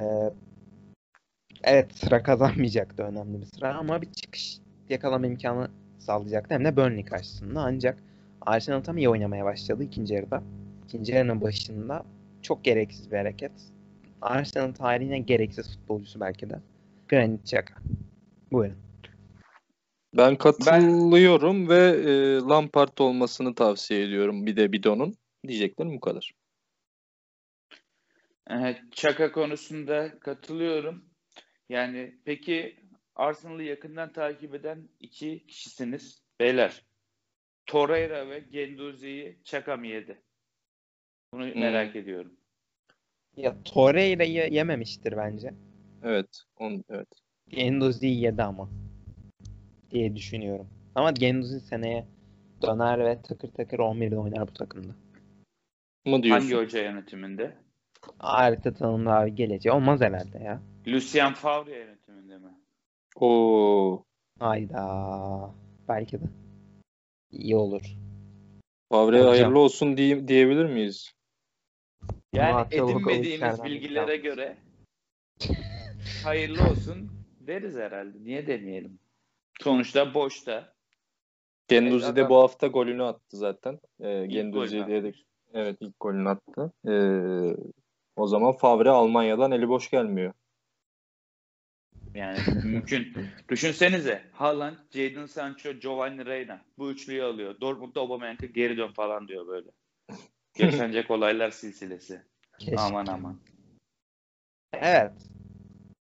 evet 1.63 1.94
sıra 1.94 2.24
kazanmayacaktı 2.30 3.04
önemli 3.04 3.42
bir 3.42 3.46
sıra 3.46 3.75
ama 3.75 4.01
bir 4.01 4.12
çıkış 4.12 4.58
yakalama 4.89 5.28
imkanı 5.28 5.68
sağlayacaktı. 6.00 6.54
Hem 6.54 6.66
de 6.66 6.78
Burnley 6.78 7.06
karşısında. 7.06 7.62
Ancak 7.62 7.98
Arsenal 8.42 8.82
tam 8.82 8.98
iyi 8.98 9.10
oynamaya 9.10 9.46
başladı 9.46 9.84
ikinci 9.84 10.13
yarıda. 10.13 10.44
İkinci 10.86 11.13
yarının 11.13 11.42
başında 11.42 12.06
çok 12.42 12.63
gereksiz 12.63 13.12
bir 13.12 13.18
hareket. 13.18 13.51
Arsenal 14.22 14.74
tarihinin 14.74 15.13
en 15.13 15.25
gereksiz 15.25 15.78
futbolcusu 15.78 16.20
belki 16.20 16.50
de. 16.50 16.60
Granit 17.08 17.42
Xhaka. 17.44 17.74
Buyurun. 18.51 18.78
Ben 20.18 20.36
katılıyorum 20.36 21.70
ve 21.70 21.78
e, 21.78 22.36
Lampard 22.39 22.98
olmasını 22.98 23.56
tavsiye 23.56 24.04
ediyorum 24.04 24.46
bir 24.46 24.56
de 24.56 24.72
Bidon'un. 24.72 25.16
Diyeceklerim 25.48 25.96
bu 25.96 26.00
kadar. 26.00 26.34
Çaka 28.91 29.31
konusunda 29.31 30.19
katılıyorum. 30.19 31.05
Yani 31.69 32.19
peki 32.25 32.75
Arsenal'ı 33.15 33.63
yakından 33.63 34.13
takip 34.13 34.55
eden 34.55 34.89
iki 35.00 35.48
kişisiniz. 35.48 36.22
Beyler. 36.39 36.86
Torreira 37.65 38.29
ve 38.29 38.39
Genduzi'yi 38.39 39.39
Çaka 39.43 39.77
mı 39.77 39.88
yedi? 39.88 40.22
Bunu 41.34 41.53
Hmm. 41.53 41.60
merak 41.60 41.96
ediyorum. 41.96 42.31
Ya 43.38 43.63
Torreira'yı 43.63 44.53
yememiştir 44.53 45.17
bence. 45.17 45.53
Evet. 46.03 46.43
On, 46.55 46.84
evet. 46.89 47.08
Genduzi'yi 47.48 48.22
yedi 48.22 48.43
ama. 48.43 48.69
Diye 49.91 50.15
düşünüyorum. 50.15 50.67
Ama 50.96 51.12
Genduzi 51.12 51.60
seneye 51.60 52.05
döner 52.62 53.05
ve 53.05 53.22
takır 53.22 53.48
takır 53.48 53.79
11'de 53.79 54.17
oynar 54.17 54.48
bu 54.48 54.53
takımda. 54.53 54.93
Mı 56.06 56.24
diyorsun? 56.24 56.50
Hangi 56.51 56.65
hoca 56.65 56.84
yönetiminde? 56.84 57.58
Arteta'nın 58.20 59.06
abi 59.06 59.36
geleceği 59.36 59.74
olmaz 59.74 60.01
herhalde 60.01 60.38
ya. 60.44 60.62
Lucien 60.88 61.34
Favre 61.34 61.75
yönetiminde 61.75 62.38
mi? 62.38 62.53
Oo. 63.15 64.03
Hayda. 64.39 65.56
Belki 65.88 66.20
de. 66.20 66.25
İyi 67.32 67.56
olur. 67.56 67.82
Favre 68.91 69.18
Hocam. 69.18 69.27
hayırlı 69.27 69.60
olsun 69.60 69.98
diye, 69.98 70.27
diyebilir 70.27 70.65
miyiz? 70.65 71.13
Yani 72.34 72.68
edinmediğimiz 72.72 73.63
bilgilere 73.63 74.18
göre 74.18 74.58
hayırlı 76.24 76.63
olsun 76.70 77.12
deriz 77.39 77.75
herhalde. 77.75 78.24
Niye 78.24 78.48
demeyelim? 78.48 79.00
Sonuçta 79.62 80.13
boşta. 80.13 80.74
Genduzi 81.68 82.15
de 82.15 82.29
bu 82.29 82.36
hafta 82.38 82.68
golünü 82.68 83.03
attı 83.03 83.38
zaten. 83.38 83.79
Ee, 84.00 84.24
İlk 84.24 84.32
Genduzi 84.32 85.03
evet 85.53 85.77
ilk 85.79 86.00
golünü 86.00 86.29
attı. 86.29 86.74
Ee, 86.88 87.56
o 88.15 88.27
zaman 88.27 88.51
Favre 88.51 88.89
Almanya'dan 88.89 89.51
eli 89.51 89.70
boş 89.70 89.89
gelmiyor. 89.89 90.34
Yani 92.13 92.38
mümkün. 92.63 93.13
Düşünsenize 93.50 94.24
Haaland, 94.32 94.75
Jadon 94.91 95.25
Sancho, 95.25 95.74
Giovanni 95.74 96.25
Reina 96.25 96.62
bu 96.77 96.91
üçlüyü 96.91 97.24
alıyor. 97.24 97.56
Dortmund'da 97.62 98.00
Aubameyang'a 98.00 98.46
geri 98.46 98.77
dön 98.77 98.91
falan 98.91 99.27
diyor 99.27 99.48
böyle. 99.48 99.68
Yaşanacak 100.58 101.12
olaylar 101.12 101.51
silsilesi. 101.51 102.22
Keşke. 102.60 102.79
Aman 102.79 103.06
aman. 103.06 103.39
Evet. 104.74 105.29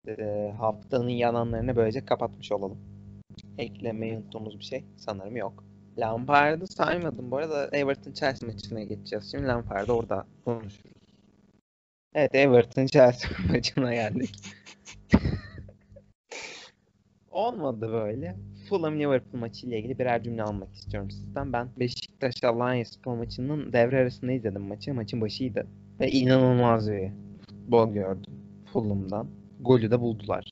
Ee, 0.07 0.53
haftanın 0.57 1.09
yalanlarını 1.09 1.75
böylece 1.75 2.05
kapatmış 2.05 2.51
olalım. 2.51 2.79
Eklemeyi 3.57 4.17
unuttuğumuz 4.17 4.59
bir 4.59 4.63
şey 4.63 4.85
sanırım 4.97 5.35
yok. 5.35 5.66
Lampard'ı 5.97 6.67
saymadım. 6.67 7.31
Bu 7.31 7.37
arada 7.37 7.69
Everton 7.71 8.11
Chelsea 8.11 8.49
maçına 8.49 8.83
geçeceğiz. 8.83 9.31
Şimdi 9.31 9.47
Lampard'ı 9.47 9.93
orada 9.93 10.25
konuşuruz. 10.45 10.97
Evet 12.13 12.35
Everton 12.35 12.85
Chelsea 12.85 13.31
maçına 13.49 13.93
geldik. 13.93 14.35
Olmadı 17.31 17.91
böyle. 17.91 18.35
Fulham 18.69 18.99
Liverpool 18.99 19.39
maçı 19.39 19.67
ile 19.67 19.79
ilgili 19.79 19.99
birer 19.99 20.23
cümle 20.23 20.43
almak 20.43 20.75
istiyorum 20.75 21.11
sizden. 21.11 21.53
Ben 21.53 21.69
Beşiktaş 21.79 22.43
Alanya 22.43 22.85
Spor 22.85 23.15
maçının 23.15 23.73
devre 23.73 23.99
arasında 23.99 24.31
izledim 24.31 24.61
maçı. 24.61 24.93
Maçın 24.93 25.21
başıydı. 25.21 25.67
Ve 25.99 26.11
inanılmaz 26.11 26.91
bir 26.91 27.11
futbol 27.49 27.93
gördüm. 27.93 28.33
Fulham'dan. 28.73 29.27
Golü 29.59 29.91
de 29.91 29.99
buldular. 30.01 30.45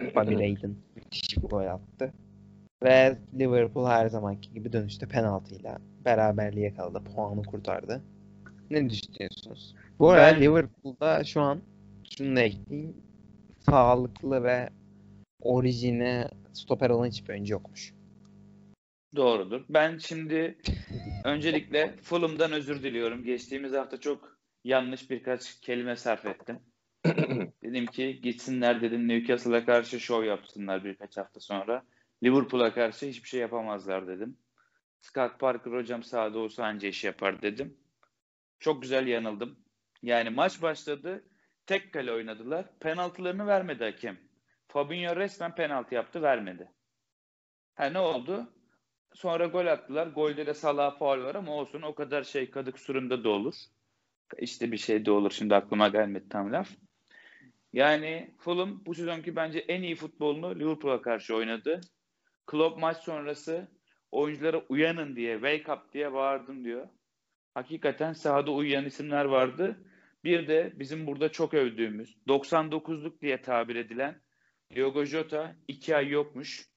Bobby 0.16 0.34
Raiden 0.34 0.74
müthiş 0.96 1.36
bir 1.36 1.48
gol 1.48 1.66
attı. 1.66 2.12
Ve 2.82 3.18
Liverpool 3.38 3.86
her 3.86 4.06
zamanki 4.06 4.52
gibi 4.52 4.72
dönüşte 4.72 5.08
penaltıyla 5.08 5.78
beraberliğe 6.04 6.66
yakaladı. 6.66 7.04
Puanı 7.04 7.42
kurtardı. 7.42 8.02
Ne 8.70 8.90
düşünüyorsunuz? 8.90 9.74
Bu 9.98 10.10
arada 10.10 10.36
Ben- 10.36 10.40
Liverpool'da 10.40 11.24
şu 11.24 11.40
an 11.40 11.60
şunu 12.16 12.36
da 12.36 12.40
ekleyeyim. 12.40 12.96
Sağlıklı 13.58 14.44
ve 14.44 14.68
orijine 15.40 16.28
stoper 16.52 16.90
olan 16.90 17.06
hiçbir 17.06 17.32
oyuncu 17.32 17.52
yokmuş. 17.52 17.94
Doğrudur. 19.16 19.64
Ben 19.68 19.98
şimdi 19.98 20.58
öncelikle 21.24 21.96
Fulham'dan 22.02 22.52
özür 22.52 22.82
diliyorum. 22.82 23.24
Geçtiğimiz 23.24 23.72
hafta 23.72 24.00
çok 24.00 24.38
yanlış 24.64 25.10
birkaç 25.10 25.60
kelime 25.60 25.96
sarf 25.96 26.26
ettim. 26.26 26.58
dedim 27.62 27.86
ki 27.86 28.20
gitsinler 28.22 28.82
dedim 28.82 29.08
Newcastle'a 29.08 29.64
karşı 29.64 30.00
şov 30.00 30.24
yapsınlar 30.24 30.84
birkaç 30.84 31.16
hafta 31.16 31.40
sonra. 31.40 31.82
Liverpool'a 32.22 32.74
karşı 32.74 33.06
hiçbir 33.06 33.28
şey 33.28 33.40
yapamazlar 33.40 34.08
dedim. 34.08 34.38
Scott 35.00 35.38
Parker 35.38 35.72
hocam 35.72 36.02
sahada 36.02 36.38
olsa 36.38 36.64
anca 36.64 36.88
iş 36.88 37.04
yapar 37.04 37.42
dedim. 37.42 37.76
Çok 38.58 38.82
güzel 38.82 39.06
yanıldım. 39.06 39.58
Yani 40.02 40.30
maç 40.30 40.62
başladı. 40.62 41.24
Tek 41.66 41.92
kale 41.92 42.12
oynadılar. 42.12 42.78
Penaltılarını 42.80 43.46
vermedi 43.46 43.84
hakem. 43.84 44.18
Fabinho 44.68 45.16
resmen 45.16 45.54
penaltı 45.54 45.94
yaptı 45.94 46.22
vermedi. 46.22 46.70
Ha 47.74 47.86
ne 47.86 47.98
oldu? 47.98 48.52
Sonra 49.14 49.46
gol 49.46 49.66
attılar. 49.66 50.06
Golde 50.06 50.46
de 50.46 50.54
Salah 50.54 50.98
faul 50.98 51.24
var 51.24 51.34
ama 51.34 51.52
olsun 51.52 51.82
o 51.82 51.94
kadar 51.94 52.22
şey 52.22 52.50
kadık 52.50 52.78
surunda 52.78 53.24
da 53.24 53.28
olur. 53.28 53.54
İşte 54.38 54.72
bir 54.72 54.76
şey 54.76 55.06
de 55.06 55.10
olur. 55.10 55.30
Şimdi 55.30 55.54
aklıma 55.54 55.88
gelmedi 55.88 56.28
tam 56.28 56.52
laf. 56.52 56.68
Yani 57.72 58.34
Fulham 58.38 58.82
bu 58.86 58.94
sezonki 58.94 59.36
bence 59.36 59.58
en 59.58 59.82
iyi 59.82 59.94
futbolunu 59.94 60.58
Liverpool'a 60.58 61.02
karşı 61.02 61.34
oynadı. 61.34 61.80
Klopp 62.46 62.78
maç 62.78 62.96
sonrası 62.96 63.68
oyunculara 64.10 64.58
uyanın 64.68 65.16
diye, 65.16 65.34
wake 65.34 65.72
up 65.72 65.92
diye 65.92 66.12
bağırdım 66.12 66.64
diyor. 66.64 66.88
Hakikaten 67.54 68.12
sahada 68.12 68.50
uyuyan 68.50 68.84
isimler 68.84 69.24
vardı. 69.24 69.78
Bir 70.24 70.48
de 70.48 70.72
bizim 70.74 71.06
burada 71.06 71.32
çok 71.32 71.54
övdüğümüz 71.54 72.16
99'luk 72.28 73.20
diye 73.20 73.42
tabir 73.42 73.76
edilen 73.76 74.20
Diogo 74.74 75.04
Jota 75.04 75.56
2 75.68 75.96
ay 75.96 76.08
yokmuş. 76.08 76.68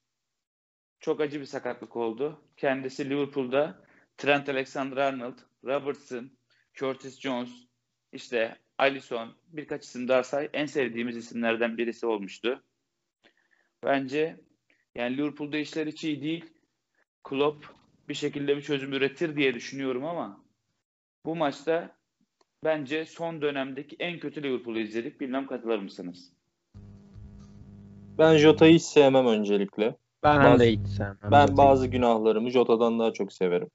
Çok 0.99 1.21
acı 1.21 1.39
bir 1.39 1.45
sakatlık 1.45 1.95
oldu. 1.95 2.41
Kendisi 2.57 3.09
Liverpool'da 3.09 3.83
Trent 4.17 4.49
Alexander-Arnold, 4.49 5.37
Robertson, 5.63 6.31
Curtis 6.73 7.19
Jones, 7.19 7.67
işte 8.11 8.57
Alisson 8.77 9.35
birkaç 9.47 9.83
isim 9.83 10.07
daha 10.07 10.23
say. 10.23 10.49
En 10.53 10.65
sevdiğimiz 10.65 11.17
isimlerden 11.17 11.77
birisi 11.77 12.05
olmuştu. 12.05 12.63
Bence 13.83 14.39
yani 14.95 15.17
Liverpool'da 15.17 15.57
işler 15.57 15.87
hiç 15.87 16.03
iyi 16.03 16.21
değil. 16.21 16.45
Klopp 17.23 17.65
bir 18.09 18.13
şekilde 18.13 18.57
bir 18.57 18.61
çözüm 18.61 18.93
üretir 18.93 19.35
diye 19.35 19.53
düşünüyorum 19.53 20.05
ama 20.05 20.43
bu 21.25 21.35
maçta 21.35 21.95
bence 22.63 23.05
son 23.05 23.41
dönemdeki 23.41 23.95
en 23.99 24.19
kötü 24.19 24.43
Liverpool'u 24.43 24.79
izledik. 24.79 25.21
Bilmem 25.21 25.47
katılır 25.47 25.79
mısınız? 25.79 26.33
Ben 28.17 28.37
Jota'yı 28.37 28.73
hiç 28.75 28.81
sevmem 28.83 29.27
öncelikle. 29.27 29.95
Ben 30.23 30.43
Bazı- 30.43 30.63
de 30.63 30.71
hiç 30.71 30.87
sevmem. 30.87 31.17
Ben 31.31 31.57
bazı 31.57 31.87
günahlarımı 31.87 32.49
Jota'dan 32.49 32.99
daha 32.99 33.13
çok 33.13 33.33
severim. 33.33 33.67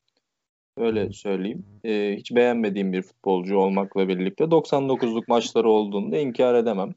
Öyle 0.76 1.12
söyleyeyim. 1.12 1.66
Ee, 1.84 2.14
hiç 2.18 2.32
beğenmediğim 2.37 2.92
bir 2.92 3.02
futbolcu 3.02 3.56
olmakla 3.58 4.08
birlikte 4.08 4.44
99'luk 4.44 5.25
maçları 5.28 5.68
olduğunu 5.68 6.12
da 6.12 6.18
inkar 6.18 6.54
edemem. 6.54 6.94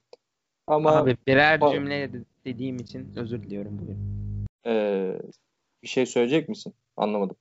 Ama 0.67 0.91
Abi 0.91 1.17
birer 1.27 1.59
cümle 1.71 2.13
de- 2.13 2.23
dediğim 2.45 2.75
için 2.77 3.13
özür 3.15 3.43
diliyorum 3.43 3.79
bugün. 3.81 3.97
e, 4.65 5.11
bir 5.83 5.87
şey 5.87 6.05
söyleyecek 6.05 6.49
misin? 6.49 6.73
Anlamadım. 6.97 7.35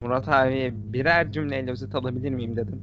Murat 0.00 0.28
abi 0.28 0.70
birer 0.74 1.32
cümleyle 1.32 1.70
özet 1.70 1.94
alabilir 1.94 2.30
miyim 2.30 2.56
dedim. 2.56 2.82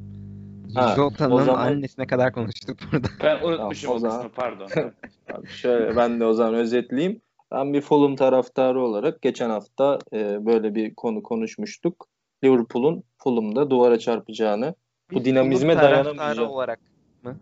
Jota'nın 0.96 1.32
o 1.32 1.42
zaman- 1.44 1.68
annesine 1.72 2.08
kadar 2.08 2.34
konuştuk 2.34 2.78
burada. 2.92 3.08
Ben 3.24 3.44
unutmuşum 3.44 3.88
Tamam, 3.88 3.94
o 3.94 3.96
o 3.96 4.00
zaman- 4.00 4.18
kısmı 4.18 4.32
pardon. 4.36 4.68
Abi 5.34 5.48
şöyle 5.48 5.96
ben 5.96 6.20
de 6.20 6.26
o 6.26 6.34
zaman 6.34 6.54
özetleyeyim. 6.56 7.22
Ben 7.52 7.74
bir 7.74 7.82
Fulham 7.82 8.16
taraftarı 8.16 8.82
olarak 8.82 9.22
geçen 9.22 9.50
hafta 9.50 10.00
e, 10.14 10.46
böyle 10.46 10.76
bir 10.76 10.96
konu 10.96 11.24
konuşmuştuk. 11.24 12.08
Liverpool'un 12.44 13.04
Fulham'da 13.18 13.70
duvara 13.70 14.00
çarpacağını 14.00 14.76
Bu 15.12 15.16
Bir 15.16 15.26
dinamizme 15.26 15.74
Fulham 15.74 15.86
taraftarı 15.90 16.18
dayanamayacağım. 16.18 17.40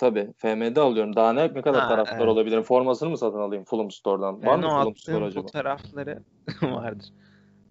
Tabii 0.00 0.32
FM'de 0.36 0.80
alıyorum. 0.80 1.16
Daha 1.16 1.32
ne, 1.32 1.54
ne 1.54 1.62
kadar 1.62 1.80
Ha, 1.82 1.88
taraftar 1.88 2.16
evet. 2.18 2.28
olabilirim? 2.28 2.62
Formasını 2.62 3.10
mı 3.10 3.18
satın 3.18 3.38
alayım 3.38 3.64
Fulham 3.64 3.90
Store'dan? 3.90 4.34
Var 4.34 4.42
ben 4.46 4.60
mı 4.60 4.66
o 4.66 4.70
Fulham 4.70 4.96
Store 4.96 5.24
acaba? 5.24 5.42
fotoğrafları 5.42 6.22
vardır. 6.62 7.06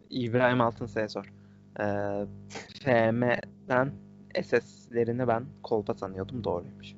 İbrahim 0.10 0.62
Altınsay'a 0.62 1.10
sor. 1.10 1.34
Ee, 1.80 1.84
FM'den 2.84 3.92
SS'lerini 4.44 5.28
ben 5.28 5.46
kolpa 5.64 5.94
sanıyordum. 5.94 6.44
Doğruymuş. 6.44 6.96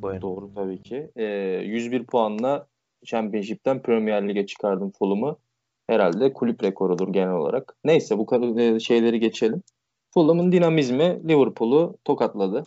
Buyurun. 0.00 0.22
Doğru 0.22 0.54
tabii 0.54 0.82
ki. 0.82 1.10
E, 1.16 1.24
101 1.64 2.04
puanla 2.04 2.66
Championship'ten 3.04 3.82
Premier 3.82 4.28
Lig'e 4.28 4.46
çıkardım 4.46 4.92
Fulham'ı. 4.98 5.36
Herhalde 5.86 6.32
kulüp 6.32 6.62
rekorudur 6.62 7.12
genel 7.12 7.34
olarak. 7.34 7.76
Neyse 7.84 8.18
bu 8.18 8.26
kadar 8.26 8.56
e, 8.56 8.80
şeyleri 8.80 9.20
geçelim. 9.20 9.62
Fulham'ın 10.14 10.52
dinamizmi 10.52 11.28
Liverpool'u 11.28 11.98
tokatladı. 12.04 12.64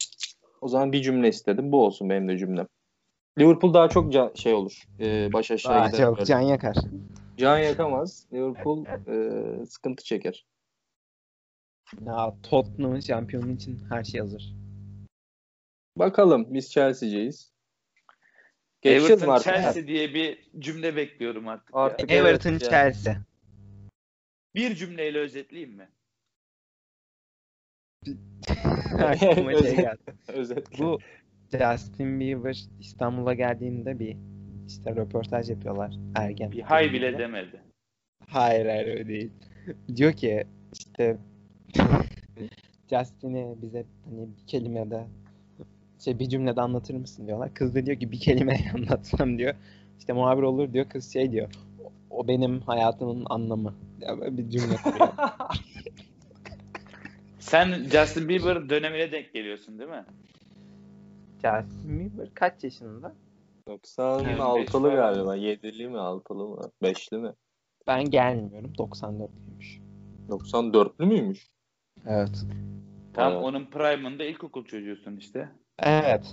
O 0.64 0.68
zaman 0.68 0.92
bir 0.92 1.02
cümle 1.02 1.28
istedim. 1.28 1.72
Bu 1.72 1.86
olsun 1.86 2.10
benim 2.10 2.28
de 2.28 2.38
cümlem. 2.38 2.68
Liverpool 3.40 3.74
daha 3.74 3.90
çok 3.90 4.14
can- 4.14 4.34
şey 4.36 4.54
olur. 4.54 4.84
E, 5.00 5.34
baş 5.34 5.52
aşağı 5.52 5.74
Daha 5.74 5.88
gider. 5.88 5.98
çok 5.98 6.18
böyle. 6.18 6.26
can 6.26 6.40
yakar. 6.40 6.76
Can 7.38 7.58
yakamaz. 7.58 8.28
Liverpool 8.34 8.86
e, 9.08 9.66
sıkıntı 9.66 10.04
çeker. 10.04 10.46
Ya 12.06 12.36
Tottenham'ın 12.44 13.00
şampiyonu 13.00 13.52
için 13.52 13.86
her 13.90 14.04
şey 14.04 14.22
hazır. 14.22 14.54
Bakalım 15.98 16.54
biz 16.54 16.72
Chelsea'ciyiz. 16.72 17.52
Everton 18.84 19.30
artık? 19.30 19.46
Chelsea 19.46 19.88
diye 19.88 20.14
bir 20.14 20.50
cümle 20.60 20.96
bekliyorum 20.96 21.48
artık. 21.48 21.76
ya. 21.76 21.82
Artık 21.82 22.12
evet 22.12 22.26
Everton 22.26 22.52
ya. 22.52 22.60
Chelsea. 22.60 23.18
Bir 24.56 24.76
cümleyle 24.76 25.20
özetleyeyim 25.20 25.76
mi? 25.76 25.90
Aklıma 28.94 29.52
şey 29.52 29.62
Özet- 29.62 29.76
geldi. 29.76 30.18
Özetle. 30.28 30.86
Bu 30.86 31.00
Justin 31.52 32.20
Bieber 32.20 32.64
İstanbul'a 32.80 33.34
geldiğinde 33.34 34.00
bir 34.00 34.18
işte 34.68 34.96
röportaj 34.96 35.50
yapıyorlar 35.50 35.96
ergen. 36.16 36.52
Bir 36.52 36.62
hay 36.62 36.94
bile 36.94 37.18
demedi. 37.18 37.62
Hayır 38.28 38.66
hayır 38.66 38.88
öyle 38.88 39.08
değil. 39.08 39.32
Diyor 39.96 40.14
ki 40.14 40.44
işte 40.74 41.18
Justin'i 42.90 43.56
bize 43.62 43.86
hani 44.06 44.28
bir 44.28 44.48
kelimede 44.48 45.04
şey 46.00 46.20
bir 46.20 46.30
cümlede 46.30 46.62
anlatır 46.62 46.94
mısın 46.96 47.28
diyorlar. 47.28 47.54
Kız 47.54 47.76
da 47.76 47.86
diyor 47.86 48.00
ki 48.00 48.12
bir 48.12 48.20
kelimeyle 48.20 48.72
anlatsam 48.76 49.38
diyor. 49.38 49.54
İşte 50.00 50.14
muhabir 50.14 50.42
olur 50.42 50.74
diyor. 50.74 50.86
Kız 50.90 51.14
şey 51.14 51.32
diyor. 51.32 51.50
O 52.10 52.28
benim 52.28 52.62
hayatımın 52.62 53.26
anlamı. 53.30 53.74
Bir 54.22 54.50
cümle 54.50 54.76
kuruyor. 54.76 55.10
Sen 57.44 57.90
Justin 57.92 58.30
Bieber 58.30 58.70
dönemine 58.70 59.12
denk 59.12 59.34
geliyorsun 59.34 59.80
değil 59.80 59.90
mi? 59.90 60.06
Justin 61.36 62.00
Bieber 62.00 62.34
kaç 62.34 62.64
yaşında? 62.64 63.16
96'lı 63.68 64.66
falan. 64.66 64.96
galiba. 64.96 65.36
7'li 65.38 65.88
mi 65.88 65.98
6'lı 65.98 66.48
mı? 66.48 66.72
5'li 66.84 67.18
mi? 67.18 67.32
Ben 67.88 68.10
gelmiyorum. 68.10 68.74
94'lüymüş. 68.78 69.80
94'lü 70.30 71.06
müymüş? 71.06 71.48
Evet. 72.08 72.46
Tam 73.14 73.34
Evet. 73.34 73.44
onun 73.44 73.66
prime'ında 73.66 74.24
ilkokul 74.24 74.66
çocuğusun 74.66 75.18
işte. 75.18 75.50
Evet. 75.80 76.32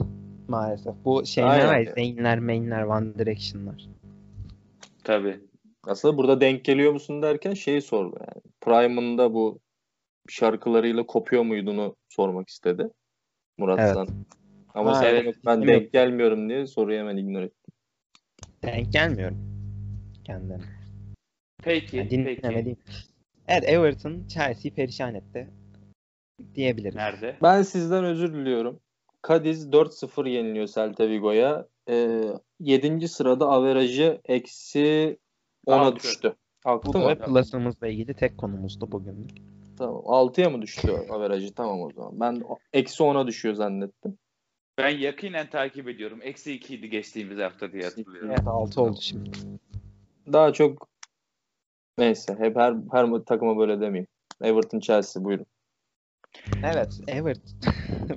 Maalesef. 0.48 0.94
Bu 1.04 1.26
şeyler 1.26 1.66
var 1.66 1.78
ya, 1.78 1.92
Zayn'ler, 1.94 2.38
Main'ler, 2.38 2.82
One 2.82 3.14
Direction'lar. 3.18 3.88
Tabii. 5.04 5.40
Aslında 5.84 6.16
burada 6.16 6.40
denk 6.40 6.64
geliyor 6.64 6.92
musun 6.92 7.22
derken 7.22 7.54
şeyi 7.54 7.82
sordu 7.82 8.16
yani. 8.20 8.42
Prime'ında 8.60 9.34
bu 9.34 9.58
şarkılarıyla 10.28 11.06
kopuyor 11.06 11.42
muydunu 11.42 11.96
sormak 12.08 12.48
istedi. 12.48 12.90
Murat 13.58 13.78
Evet. 13.80 14.08
Ama 14.74 14.90
Ha, 14.90 14.94
sen 15.00 15.14
evet. 15.14 15.36
ben 15.46 15.66
denk 15.66 15.92
gelmiyorum 15.92 16.48
diye 16.48 16.66
soruyu 16.66 16.98
hemen 16.98 17.16
ignore 17.16 17.44
ettim. 17.44 17.74
Denk 18.62 18.92
gelmiyorum. 18.92 19.38
Kendilerine. 20.24 20.64
Peki, 21.62 21.96
Yani 21.96 22.08
peki. 22.24 22.42
dinlemediğim. 22.42 22.78
Evet 23.48 23.64
Everton 23.68 24.26
Chelsea'yi 24.28 24.74
perişan 24.74 25.14
etti. 25.14 25.50
Diyebiliriz. 26.54 26.94
Nerede? 26.96 27.36
Ben 27.42 27.62
sizden 27.62 28.04
özür 28.04 28.34
diliyorum. 28.34 28.80
Cadiz 29.28 29.66
4-0 29.66 30.28
yeniliyor 30.28 30.66
Celta 30.66 31.08
Vigo'ya. 31.08 31.66
Ee, 31.88 32.20
7. 32.60 33.08
sırada 33.08 33.46
averajı 33.48 34.20
eksi 34.24 35.18
10'a 35.66 35.80
Altı. 35.80 35.96
düştü. 35.96 36.34
Kalktı 36.64 36.92
Bu 36.92 36.98
mı? 36.98 37.08
ve 37.08 37.18
Plus'ımızla 37.18 37.88
ilgili 37.88 38.14
tek 38.14 38.38
konumuzdu 38.38 38.92
bugün. 38.92 39.26
Tamam. 39.80 40.02
6'ya 40.04 40.50
mı 40.50 40.62
düştü 40.62 40.92
averajı? 41.10 41.54
Tamam 41.54 41.82
o 41.82 41.90
zaman. 41.92 42.20
Ben 42.20 42.42
eksi 42.72 43.02
10'a 43.02 43.26
düşüyor 43.26 43.54
zannettim. 43.54 44.18
Ben 44.78 44.98
yakinen 44.98 45.50
takip 45.50 45.88
ediyorum. 45.88 46.18
Eksi 46.22 46.52
2 46.52 46.74
idi 46.74 46.90
geçtiğimiz 46.90 47.38
hafta 47.38 47.72
diye 47.72 47.84
hatırlıyorum. 47.84 48.30
Evet 48.30 48.46
6 48.46 48.82
oldu 48.82 48.98
şimdi. 49.00 49.30
Daha 50.32 50.52
çok 50.52 50.88
neyse 51.98 52.36
hep 52.38 52.56
her 52.56 52.74
her 52.92 53.06
takıma 53.26 53.58
böyle 53.58 53.80
demeyeyim. 53.80 54.06
Everton 54.42 54.80
Chelsea 54.80 55.24
buyurun. 55.24 55.46
Evet 56.64 57.00
Everton. 57.08 57.52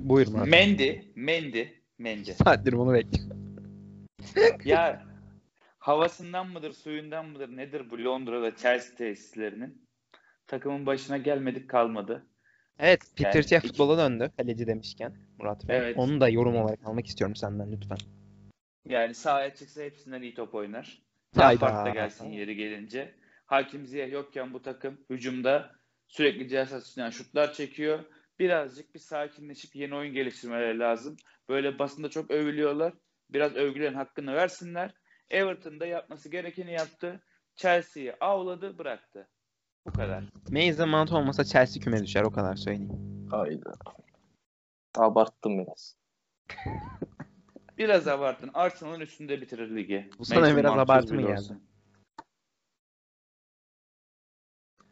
Buyurun 0.00 0.34
abi. 0.34 0.50
Mendy, 0.50 0.92
Mendy, 1.14 1.64
Mendy. 1.98 2.32
Saattir 2.32 2.72
bunu 2.72 2.92
bekliyorum. 2.92 3.56
ya 4.64 5.02
havasından 5.78 6.48
mıdır, 6.48 6.72
suyundan 6.72 7.26
mıdır, 7.26 7.56
nedir 7.56 7.90
bu 7.90 8.04
Londra'da 8.04 8.56
Chelsea 8.56 8.96
tesislerinin? 8.96 9.83
Takımın 10.46 10.86
başına 10.86 11.16
gelmedik 11.18 11.70
kalmadı. 11.70 12.26
Evet 12.78 13.00
Peter 13.16 13.34
Yani 13.34 13.58
iki- 13.58 13.68
futbola 13.68 13.98
döndü. 13.98 14.30
Kaleci 14.36 14.66
demişken 14.66 15.14
Murat 15.38 15.68
Bey. 15.68 15.76
Evet. 15.76 15.98
Onu 15.98 16.20
da 16.20 16.28
yorum 16.28 16.56
olarak 16.56 16.78
almak 16.84 17.06
istiyorum 17.06 17.36
senden 17.36 17.72
lütfen. 17.72 17.98
Yani 18.84 19.14
sahaya 19.14 19.54
çıksa 19.54 19.82
hepsinden 19.82 20.22
iyi 20.22 20.34
top 20.34 20.54
oynar. 20.54 21.02
Lampard 21.38 21.86
da 21.86 21.90
gelsin 21.90 22.30
yeri 22.30 22.56
gelince. 22.56 23.14
Hakim 23.46 23.86
Ziyeh 23.86 24.12
yokken 24.12 24.52
bu 24.52 24.62
takım 24.62 25.00
hücumda 25.10 25.70
sürekli 26.08 26.48
cihaz 26.48 26.96
şutlar 27.12 27.52
çekiyor. 27.52 28.04
Birazcık 28.38 28.94
bir 28.94 29.00
sakinleşip 29.00 29.76
yeni 29.76 29.94
oyun 29.94 30.14
geliştirmeleri 30.14 30.78
lazım. 30.78 31.16
Böyle 31.48 31.78
basında 31.78 32.10
çok 32.10 32.30
övülüyorlar. 32.30 32.92
Biraz 33.30 33.54
övgülerin 33.54 33.94
hakkını 33.94 34.34
versinler. 34.34 34.94
Everton 35.30 35.80
da 35.80 35.86
yapması 35.86 36.28
gerekeni 36.28 36.72
yaptı. 36.72 37.22
Chelsea'yi 37.56 38.14
avladı, 38.20 38.78
bıraktı. 38.78 39.28
Bu 39.86 39.92
kadar. 39.92 40.24
Mason 40.50 40.88
Mount 40.88 41.12
olmasa 41.12 41.44
Chelsea 41.44 41.82
küme 41.82 42.02
düşer 42.02 42.22
o 42.22 42.30
kadar 42.30 42.56
söyleyeyim. 42.56 43.28
Hayda. 43.30 43.72
Abarttım 44.96 45.58
biraz. 45.58 45.96
Biraz 47.78 48.08
abartın. 48.08 48.50
Arsenal'ın 48.54 49.00
üstünde 49.00 49.40
bitirir 49.40 49.76
ligi. 49.76 50.10
Bu 50.18 50.24
sana 50.24 50.40
Mason 50.40 50.56
biraz 50.56 50.78
abartı 50.78 51.14
mı 51.14 51.22
geldi? 51.22 51.58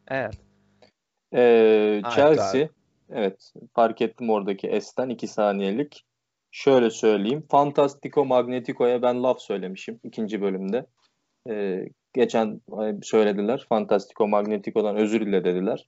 Evet. 0.07 0.37
Ee, 1.33 2.01
Chelsea 2.15 2.69
evet 3.09 3.53
fark 3.73 4.01
ettim 4.01 4.29
oradaki 4.29 4.81
S'ten 4.81 5.09
2 5.09 5.27
saniyelik. 5.27 6.05
Şöyle 6.51 6.89
söyleyeyim. 6.89 7.45
Fantastico 7.49 8.25
Magnetico'ya 8.25 9.01
ben 9.01 9.23
laf 9.23 9.41
söylemişim 9.41 9.99
ikinci 10.03 10.41
bölümde. 10.41 10.85
Ee, 11.49 11.89
geçen 12.13 12.61
söylediler. 13.01 13.65
Fantastico 13.69 14.27
Magnetico'dan 14.27 14.95
özür 14.95 15.25
dile 15.25 15.43
dediler. 15.43 15.87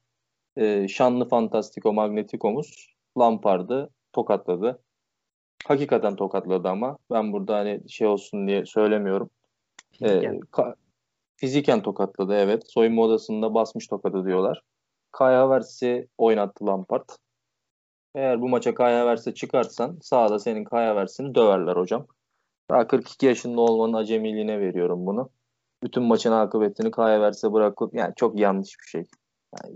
Ee, 0.58 0.88
şanlı 0.88 1.30
Fantastico 1.30 1.94
Magnetico'muz 1.94 2.96
Lampard'ı 3.18 3.90
tokatladı. 4.14 4.84
Hakikaten 5.66 6.16
tokatladı 6.16 6.68
ama 6.68 6.98
ben 7.12 7.34
burada 7.34 7.56
hani 7.56 7.90
şey 7.90 8.08
olsun 8.08 8.48
diye 8.48 8.66
söylemiyorum. 8.66 9.30
Ee, 10.02 10.08
Fiziken. 10.08 10.40
ka- 10.40 10.76
fiziken 11.36 11.82
tokatladı 11.82 12.36
evet. 12.36 12.64
Soyunma 12.72 13.02
odasında 13.02 13.54
basmış 13.54 13.88
tokadı 13.88 14.26
diyorlar. 14.26 14.62
Kai 15.12 15.36
Havertz'i 15.36 16.08
oynattı 16.18 16.66
Lampard. 16.66 17.10
Eğer 18.16 18.42
bu 18.42 18.50
maça 18.50 18.74
Kai 18.74 18.94
Havertz'e 18.94 19.34
çıkarsan 19.34 19.98
sahada 20.02 20.40
senin 20.40 20.64
Kai 20.64 20.86
Havertz'ini 20.86 21.36
döverler 21.36 21.76
hocam. 21.76 22.08
Daha 22.70 22.88
42 22.88 23.26
yaşında 23.26 23.62
olmanın 23.62 23.94
acemiliğine 23.94 24.60
veriyorum 24.60 25.06
bunu. 25.06 25.30
Bütün 25.84 26.04
maçın 26.04 26.32
akıbetini 26.32 26.92
Kai 26.92 27.16
Havertz'e 27.16 27.54
bırakıp 27.54 27.94
yani 27.96 28.14
çok 28.16 28.40
yanlış 28.40 28.76
bir 28.80 28.88
şey. 28.88 29.04
Yani 29.58 29.76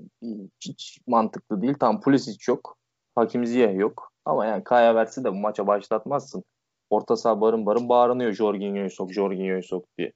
hiç 0.61 0.99
mantıklı 1.07 1.61
değil. 1.61 1.73
Tam 1.79 2.01
Pulisic 2.01 2.51
yok. 2.51 2.77
Hakim 3.15 3.45
Ziyech 3.45 3.79
yok. 3.79 4.11
Ama 4.25 4.45
yani 4.45 4.63
Kaya 4.63 4.95
versi 4.95 5.23
de 5.23 5.31
bu 5.31 5.35
maça 5.35 5.67
başlatmazsın. 5.67 6.43
Orta 6.89 7.15
saha 7.15 7.41
barın 7.41 7.65
barın 7.65 7.89
bağırınıyor 7.89 8.33
Jorginho'yu 8.33 8.89
sok, 8.89 9.13
Jorginho'yu 9.13 9.63
sok 9.63 9.85
diye. 9.97 10.11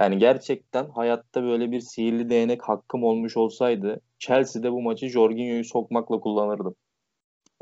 Yani 0.00 0.18
gerçekten 0.18 0.90
hayatta 0.90 1.42
böyle 1.42 1.70
bir 1.70 1.80
sihirli 1.80 2.30
değnek 2.30 2.62
hakkım 2.62 3.04
olmuş 3.04 3.36
olsaydı 3.36 4.00
Chelsea'de 4.18 4.72
bu 4.72 4.82
maçı 4.82 5.08
Jorginho'yu 5.08 5.64
sokmakla 5.64 6.20
kullanırdım. 6.20 6.74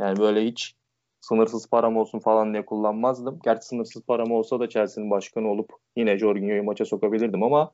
Yani 0.01 0.19
böyle 0.19 0.47
hiç 0.47 0.75
sınırsız 1.29 1.71
param 1.71 1.97
olsun 1.97 2.19
falan 2.19 2.53
diye 2.53 2.67
kullanmazdım. 2.67 3.39
Gerçi 3.45 3.67
sınırsız 3.67 4.03
param 4.03 4.31
olsa 4.33 4.61
da 4.61 4.69
Chelsea'nin 4.69 5.11
başkanı 5.11 5.51
olup 5.51 5.73
yine 5.97 6.19
Jorginho'yu 6.19 6.63
maça 6.65 6.85
sokabilirdim 6.85 7.43
ama 7.43 7.73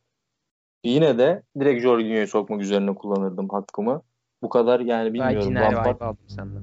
yine 0.85 1.19
de 1.19 1.43
direkt 1.61 1.83
Jorginho'yu 1.83 2.27
sokmak 2.27 2.61
üzerine 2.61 2.95
kullanırdım 2.95 3.49
hakkımı. 3.49 4.03
Bu 4.43 4.49
kadar 4.49 4.81
yani 4.81 5.15
bilmiyorum. 5.15 5.55
Belki 5.55 5.75
Lampard, 5.75 6.01
aldım 6.01 6.29
senden. 6.29 6.63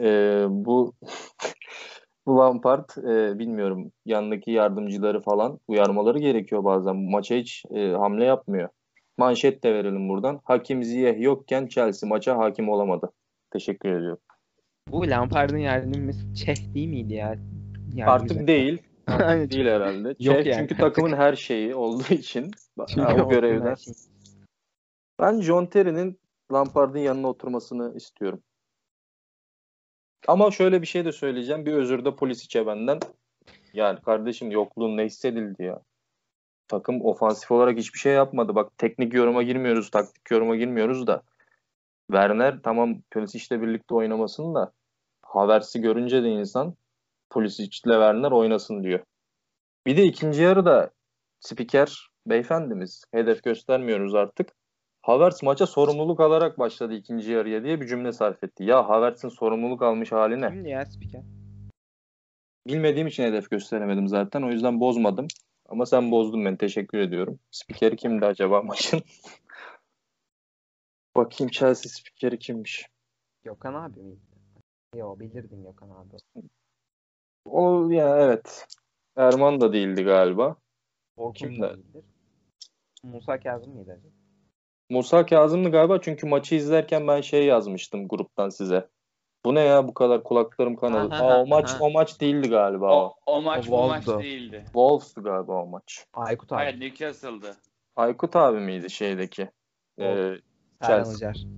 e, 0.00 0.46
bu 0.48 0.92
bu 2.26 2.36
Lampard 2.36 2.88
e, 2.96 3.38
bilmiyorum 3.38 3.92
yanındaki 4.06 4.50
yardımcıları 4.50 5.20
falan 5.20 5.58
uyarmaları 5.68 6.18
gerekiyor 6.18 6.64
bazen. 6.64 6.96
Maça 6.96 7.34
hiç 7.34 7.64
e, 7.70 7.88
hamle 7.88 8.24
yapmıyor. 8.24 8.68
Manşet 9.18 9.64
de 9.64 9.74
verelim 9.74 10.08
buradan. 10.08 10.40
Hakim 10.44 10.84
Ziyeh 10.84 11.20
yokken 11.20 11.66
Chelsea 11.66 12.08
maça 12.08 12.38
hakim 12.38 12.68
olamadı. 12.68 13.12
Teşekkür 13.50 13.88
ediyorum. 13.88 14.20
Bu 14.92 15.10
Lampard'ın 15.10 15.58
yardımcısı 15.58 16.34
Çeh 16.34 16.74
değil 16.74 16.88
miydi 16.88 17.14
ya? 17.14 17.36
Yardımcısı. 17.94 18.34
Artık 18.38 18.48
değil. 18.48 18.82
Artık 19.06 19.52
değil 19.52 19.66
herhalde. 19.66 20.08
Yok 20.08 20.36
Çeh 20.36 20.46
yani. 20.46 20.54
Çünkü 20.54 20.76
takımın 20.76 21.12
her 21.16 21.36
şeyi 21.36 21.74
olduğu 21.74 22.14
için 22.14 22.50
Çünkü 22.88 23.12
o 23.22 23.28
görevden. 23.28 23.74
şey- 23.74 23.94
Ben 25.20 25.40
John 25.40 25.66
Terry'nin 25.66 26.18
Lampard'ın 26.52 26.98
yanına 26.98 27.28
oturmasını 27.28 27.96
istiyorum. 27.96 28.42
Ama 30.28 30.50
şöyle 30.50 30.82
bir 30.82 30.86
şey 30.86 31.04
de 31.04 31.12
söyleyeceğim. 31.12 31.66
Bir 31.66 31.72
özür 31.72 32.04
de 32.04 32.16
Pulisic'e 32.16 32.66
benden. 32.66 33.00
Yani 33.72 34.00
kardeşim 34.00 34.50
yokluğun 34.50 34.96
ne 34.96 35.04
hissedildi 35.04 35.62
ya? 35.62 35.82
Takım 36.68 37.04
ofansif 37.04 37.50
olarak 37.50 37.78
hiçbir 37.78 37.98
şey 37.98 38.12
yapmadı. 38.12 38.54
Bak 38.54 38.78
teknik 38.78 39.14
yoruma 39.14 39.42
girmiyoruz, 39.42 39.90
taktik 39.90 40.30
yoruma 40.30 40.56
girmiyoruz 40.56 41.06
da. 41.06 41.22
Werner 42.10 42.62
tamam 42.62 43.00
Pulisic'le 43.10 43.62
birlikte 43.62 43.94
oynamasın 43.94 44.54
da 44.54 44.72
Havertz'i 45.30 45.80
görünce 45.80 46.22
de 46.22 46.28
insan 46.28 46.74
Pulisic'le 47.30 47.82
Werner 47.82 48.30
oynasın 48.30 48.82
diyor. 48.82 49.00
Bir 49.86 49.96
de 49.96 50.04
ikinci 50.04 50.42
yarıda 50.42 50.90
spiker 51.40 52.10
beyefendimiz 52.26 53.04
hedef 53.14 53.42
göstermiyoruz 53.42 54.14
artık. 54.14 54.48
Havertz 55.02 55.42
maça 55.42 55.66
sorumluluk 55.66 56.20
alarak 56.20 56.58
başladı 56.58 56.94
ikinci 56.94 57.30
yarıya 57.30 57.64
diye 57.64 57.80
bir 57.80 57.86
cümle 57.86 58.12
sarf 58.12 58.44
etti. 58.44 58.64
Ya 58.64 58.88
Havertz'in 58.88 59.28
sorumluluk 59.28 59.82
almış 59.82 60.12
hali 60.12 60.40
ne? 60.40 60.48
Kimdi 60.48 60.68
ya 60.68 60.86
spiker? 60.86 61.22
Bilmediğim 62.66 63.06
için 63.06 63.22
hedef 63.22 63.50
gösteremedim 63.50 64.08
zaten. 64.08 64.42
O 64.42 64.50
yüzden 64.50 64.80
bozmadım. 64.80 65.26
Ama 65.68 65.86
sen 65.86 66.10
bozdun 66.10 66.44
beni. 66.44 66.56
Teşekkür 66.56 66.98
ediyorum. 66.98 67.38
Spikeri 67.50 67.96
kimdi 67.96 68.26
acaba 68.26 68.62
maçın? 68.62 69.02
Bakayım 71.16 71.50
Chelsea 71.50 71.92
spikeri 71.92 72.38
kimmiş? 72.38 72.86
Gökhan 73.42 73.74
abi 73.74 74.00
miydi? 74.00 74.29
Yo 74.96 75.18
bilirdin 75.18 75.62
Gökhan 75.62 75.90
abi. 75.90 76.16
O 77.44 77.88
ya 77.90 78.18
evet. 78.18 78.66
Erman 79.16 79.60
da 79.60 79.72
değildi 79.72 80.04
galiba. 80.04 80.56
Orkun 81.16 81.32
Kimdi? 81.32 81.60
da 81.60 81.76
değildir. 81.76 82.04
Musa 83.02 83.40
Kazım 83.40 83.72
mıydı 83.72 83.92
acaba? 83.92 84.14
Musa 84.90 85.26
Kazım'dı 85.26 85.70
galiba 85.70 86.00
çünkü 86.00 86.26
maçı 86.26 86.54
izlerken 86.54 87.08
ben 87.08 87.20
şey 87.20 87.46
yazmıştım 87.46 88.08
gruptan 88.08 88.48
size. 88.48 88.88
Bu 89.44 89.54
ne 89.54 89.60
ya 89.60 89.88
bu 89.88 89.94
kadar 89.94 90.22
kulaklarım 90.22 90.76
kanadı. 90.76 91.14
Ha, 91.14 91.18
ha, 91.18 91.24
Aa, 91.24 91.42
o 91.42 91.46
maç 91.46 91.70
ha. 91.70 91.78
o 91.80 91.90
maç 91.90 92.20
değildi 92.20 92.48
galiba 92.48 92.96
o. 92.96 93.14
O, 93.26 93.36
o 93.36 93.42
maç 93.42 93.68
O 93.68 93.70
bu 93.70 93.86
maç 93.86 94.06
değildi. 94.06 94.62
Wolves'tu 94.64 95.22
galiba 95.22 95.62
o 95.62 95.66
maç. 95.66 96.06
Aykut 96.12 96.52
abi. 96.52 96.56
Hayır 96.56 96.80
Newcastle'dı. 96.80 97.56
Aykut 97.96 98.36
abi 98.36 98.60
miydi 98.60 98.90
şeydeki? 98.90 99.50
Ee, 99.98 100.36
Serhan 100.82 101.04
Chelsea. 101.04 101.48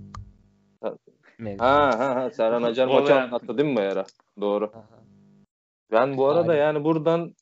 Mevzu. 1.43 1.63
ha 1.63 1.99
ha 1.99 2.15
ha 2.15 2.29
Serhan 2.31 2.63
Acar 2.63 2.87
maçı 2.87 3.15
anlattı 3.15 3.57
değil 3.57 3.69
mi 3.69 3.75
bu 3.75 3.81
ara? 3.81 4.05
Doğru. 4.41 4.71
Aha. 4.73 4.85
Ben 5.91 6.17
bu 6.17 6.27
arada 6.27 6.51
Aynen. 6.51 6.61
yani 6.63 6.83
buradan 6.83 7.35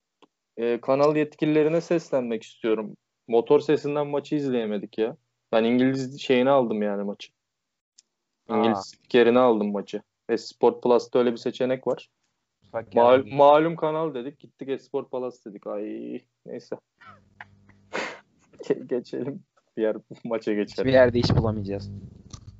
e, 0.57 0.81
kanal 0.81 1.15
yetkililerine 1.15 1.81
seslenmek 1.81 2.43
istiyorum. 2.43 2.97
Motor 3.27 3.59
sesinden 3.59 4.07
maçı 4.07 4.35
izleyemedik 4.35 4.97
ya. 4.97 5.17
Ben 5.51 5.63
İngiliz 5.63 6.21
şeyini 6.21 6.49
aldım 6.49 6.81
yani 6.81 7.03
maçı. 7.03 7.31
İngiliz 8.49 8.77
Aa. 8.77 8.81
spikerini 8.81 9.39
aldım 9.39 9.71
maçı. 9.71 10.01
Ve 10.29 10.37
Sport 10.37 10.83
Plus'ta 10.83 11.19
öyle 11.19 11.31
bir 11.31 11.37
seçenek 11.37 11.87
var. 11.87 12.09
Mal- 12.93 13.25
malum 13.31 13.75
kanal 13.75 14.13
dedik. 14.13 14.39
Gittik 14.39 14.69
Esport 14.69 15.11
Plus 15.11 15.45
dedik. 15.45 15.67
Ay 15.67 15.83
neyse. 16.45 16.75
Ge- 18.63 18.87
geçelim. 18.87 19.43
Diğer 19.77 19.95
maça 20.23 20.51
Hiçbir 20.51 20.61
geçelim. 20.63 20.91
yerde 20.91 21.19
iş 21.19 21.35
bulamayacağız. 21.35 21.91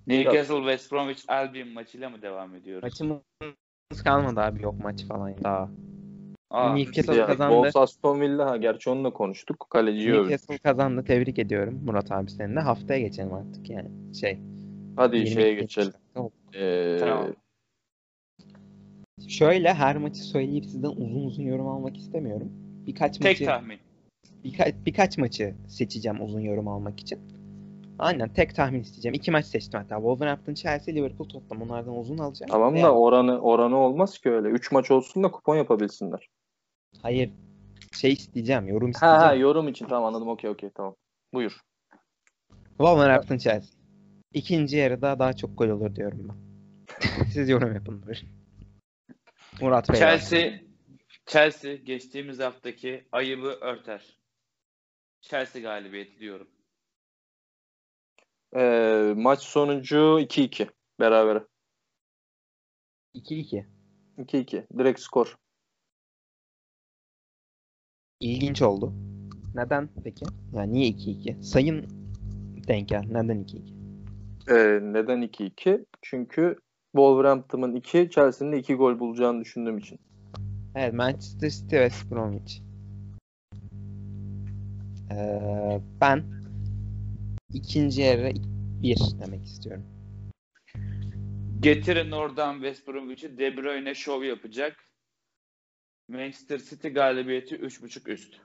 Newcastle 0.07 0.55
West 0.57 0.91
Bromwich 0.91 1.23
Albion 1.27 1.67
maçıyla 1.69 2.09
mı 2.09 2.21
devam 2.21 2.55
ediyoruz? 2.55 2.83
Maçımız 2.83 4.03
kalmadı 4.03 4.39
abi 4.39 4.63
yok 4.63 4.75
maç 4.83 5.05
falan 5.05 5.33
daha. 5.43 5.69
Aa, 6.49 6.73
Newcastle 6.73 7.15
Ya, 7.15 7.25
kazandı. 7.25 7.53
Wolves 7.53 7.75
Aston 7.75 8.21
Villa 8.21 8.49
ha 8.51 8.57
gerçi 8.57 8.89
onunla 8.89 9.13
konuştuk. 9.13 9.67
Kaleciyi 9.69 10.11
övdük. 10.11 10.21
Newcastle 10.29 10.57
kazandı. 10.57 11.03
Tebrik 11.03 11.39
ediyorum 11.39 11.81
Murat 11.85 12.11
abi 12.11 12.31
seninle. 12.31 12.59
Haftaya 12.59 12.99
geçelim 12.99 13.33
artık 13.33 13.69
yani. 13.69 14.15
Şey. 14.15 14.39
Hadi 14.95 15.15
22 15.17 15.41
şeye 15.41 15.53
geçelim. 15.53 15.93
Tamam. 16.13 16.31
Ee, 16.53 16.97
Tamam. 16.99 17.27
Şöyle 19.27 19.73
her 19.73 19.97
maçı 19.97 20.23
söyleyip 20.23 20.65
sizden 20.65 20.89
uzun 20.89 21.23
uzun 21.25 21.43
yorum 21.43 21.67
almak 21.67 21.97
istemiyorum. 21.97 22.51
Birkaç 22.87 23.17
Tek 23.17 23.25
maçı 23.31 23.45
tahmin. 23.45 23.79
birka- 24.43 24.85
birkaç 24.85 25.17
maçı 25.17 25.55
seçeceğim 25.67 26.23
uzun 26.23 26.39
yorum 26.39 26.67
almak 26.67 26.99
için. 26.99 27.19
Aynen 28.01 28.33
tek 28.33 28.55
tahmin 28.55 28.79
isteyeceğim. 28.81 29.13
İki 29.13 29.31
maç 29.31 29.45
seçtim 29.45 29.79
hatta. 29.79 29.95
Wolverhampton, 29.95 30.53
Chelsea, 30.53 30.95
Liverpool, 30.95 31.29
Tottenham. 31.29 31.61
Onlardan 31.61 31.97
uzun 31.97 32.17
alacağım. 32.17 32.49
Tamam 32.51 32.73
Veya- 32.73 32.83
da 32.83 32.95
oranı 32.95 33.39
oranı 33.41 33.77
olmaz 33.77 34.19
ki 34.19 34.29
öyle. 34.31 34.47
3 34.47 34.71
maç 34.71 34.91
olsun 34.91 35.23
da 35.23 35.31
kupon 35.31 35.55
yapabilsinler. 35.55 36.29
Hayır. 37.01 37.29
Şey 37.93 38.11
isteyeceğim. 38.13 38.67
Yorum 38.67 38.87
Ha, 38.87 38.89
isteyeceğim. 38.91 39.21
ha 39.21 39.33
yorum 39.33 39.67
için 39.67 39.85
tamam 39.85 40.05
anladım. 40.05 40.27
Okey 40.27 40.49
okey 40.49 40.69
tamam. 40.75 40.95
Buyur. 41.33 41.61
Wolverhampton, 42.67 43.37
Chelsea. 43.37 43.79
İkinci 44.33 44.77
yarıda 44.77 45.19
daha 45.19 45.33
çok 45.33 45.57
gol 45.57 45.67
olur 45.67 45.95
diyorum 45.95 46.27
ben. 46.29 46.35
Siz 47.33 47.49
yorum 47.49 47.73
yapın 47.73 48.03
buyurun. 48.05 48.27
Murat 49.61 49.89
Bey. 49.89 49.99
Chelsea 49.99 50.51
Chelsea 51.25 51.75
geçtiğimiz 51.75 52.39
haftaki 52.39 53.07
ayıbı 53.11 53.47
örter. 53.47 54.17
Chelsea 55.21 55.61
galibiyeti 55.61 56.19
diyorum. 56.19 56.47
Ee, 58.55 59.13
maç 59.17 59.39
sonucu 59.39 60.19
2-2 60.19 60.69
beraber. 60.99 61.43
2-2. 63.15 63.65
2-2 64.17 64.67
direkt 64.77 64.99
skor. 64.99 65.37
İlginç 68.19 68.61
oldu. 68.61 68.93
Neden 69.55 69.89
peki? 70.03 70.25
Yani 70.53 70.73
niye 70.73 70.89
2-2? 70.89 71.43
Sayın 71.43 71.85
denk 72.67 72.89
gel. 72.89 73.03
Neden 73.09 73.45
2-2? 73.45 73.81
Ee, 74.49 74.79
neden 74.93 75.21
2-2? 75.21 75.85
Çünkü 76.01 76.55
Wolverhampton'ın 76.91 77.75
2, 77.75 78.09
Chelsea'nin 78.11 78.51
de 78.51 78.59
2 78.59 78.75
gol 78.75 78.99
bulacağını 78.99 79.41
düşündüğüm 79.41 79.77
için. 79.77 79.99
Evet 80.75 80.93
Manchester 80.93 81.49
City 81.49 81.75
ve 81.75 81.89
West 81.89 82.11
Bromwich. 82.11 82.61
Ee, 85.11 85.81
ben 86.01 86.40
ikinci 87.53 88.01
yarı 88.01 88.31
1 88.81 88.97
demek 89.19 89.43
istiyorum. 89.45 89.85
Getirin 91.59 92.11
oradan 92.11 92.53
West 92.53 92.87
Bromwich'i 92.87 93.37
De 93.37 93.57
Bruyne 93.57 93.95
şov 93.95 94.23
yapacak. 94.23 94.75
Manchester 96.07 96.59
City 96.59 96.87
galibiyeti 96.87 97.55
3.5 97.55 98.09
üst. 98.11 98.35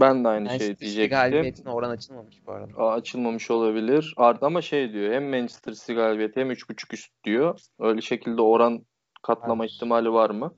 Ben 0.00 0.24
de 0.24 0.28
aynı 0.28 0.44
Manchester 0.44 0.66
şey 0.66 0.74
City 0.74 0.84
diyecektim. 0.84 1.18
galibiyetine 1.18 1.70
oran 1.70 1.90
açılmamış 1.90 2.46
bu 2.46 2.52
arada. 2.52 2.72
Aa, 2.76 2.92
açılmamış 2.92 3.50
olabilir. 3.50 4.14
Art 4.16 4.42
ama 4.42 4.62
şey 4.62 4.92
diyor 4.92 5.12
hem 5.12 5.30
Manchester 5.30 5.72
City 5.72 5.92
galibiyeti 5.92 6.40
hem 6.40 6.50
3.5 6.50 6.94
üst 6.94 7.10
diyor. 7.24 7.60
Öyle 7.78 8.00
şekilde 8.00 8.42
oran 8.42 8.86
katlama 9.22 9.64
Var. 9.64 9.68
ihtimali 9.68 10.12
var 10.12 10.30
mı? 10.30 10.54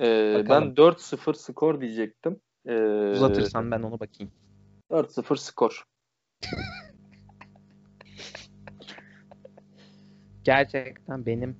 Ee, 0.00 0.34
ben 0.36 0.44
Bakalım. 0.44 0.74
4-0 0.74 1.34
skor 1.34 1.80
diyecektim. 1.80 2.40
Ee, 2.66 2.74
Uzatırsan 3.12 3.70
ben 3.70 3.82
onu 3.82 4.00
bakayım. 4.00 4.32
4-0 4.90 5.36
skor. 5.36 5.84
Gerçekten 10.44 11.26
benim 11.26 11.56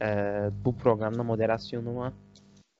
eee, 0.00 0.50
bu 0.64 0.76
programda 0.76 1.22
moderasyonuma 1.22 2.12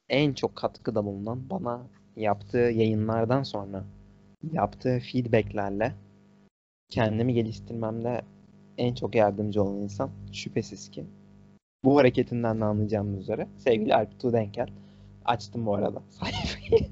en 0.08 0.32
çok 0.32 0.56
katkıda 0.56 1.04
bulunan 1.04 1.50
bana 1.50 1.86
yaptığı 2.16 2.58
yayınlardan 2.58 3.42
sonra 3.42 3.84
yaptığı 4.52 4.98
feedbacklerle 4.98 5.94
kendimi 6.88 7.34
geliştirmemde 7.34 8.22
en 8.78 8.94
çok 8.94 9.14
yardımcı 9.14 9.62
olan 9.62 9.76
insan 9.76 10.10
şüphesiz 10.32 10.90
ki. 10.90 11.04
Bu 11.84 11.98
hareketinden 11.98 12.60
de 12.60 12.64
anlayacağımız 12.64 13.20
üzere 13.20 13.48
sevgili 13.58 13.94
Alp 13.94 14.20
Tudenkel. 14.20 14.68
Açtım 15.24 15.66
bu 15.66 15.74
arada 15.74 16.02
sayfayı. 16.10 16.90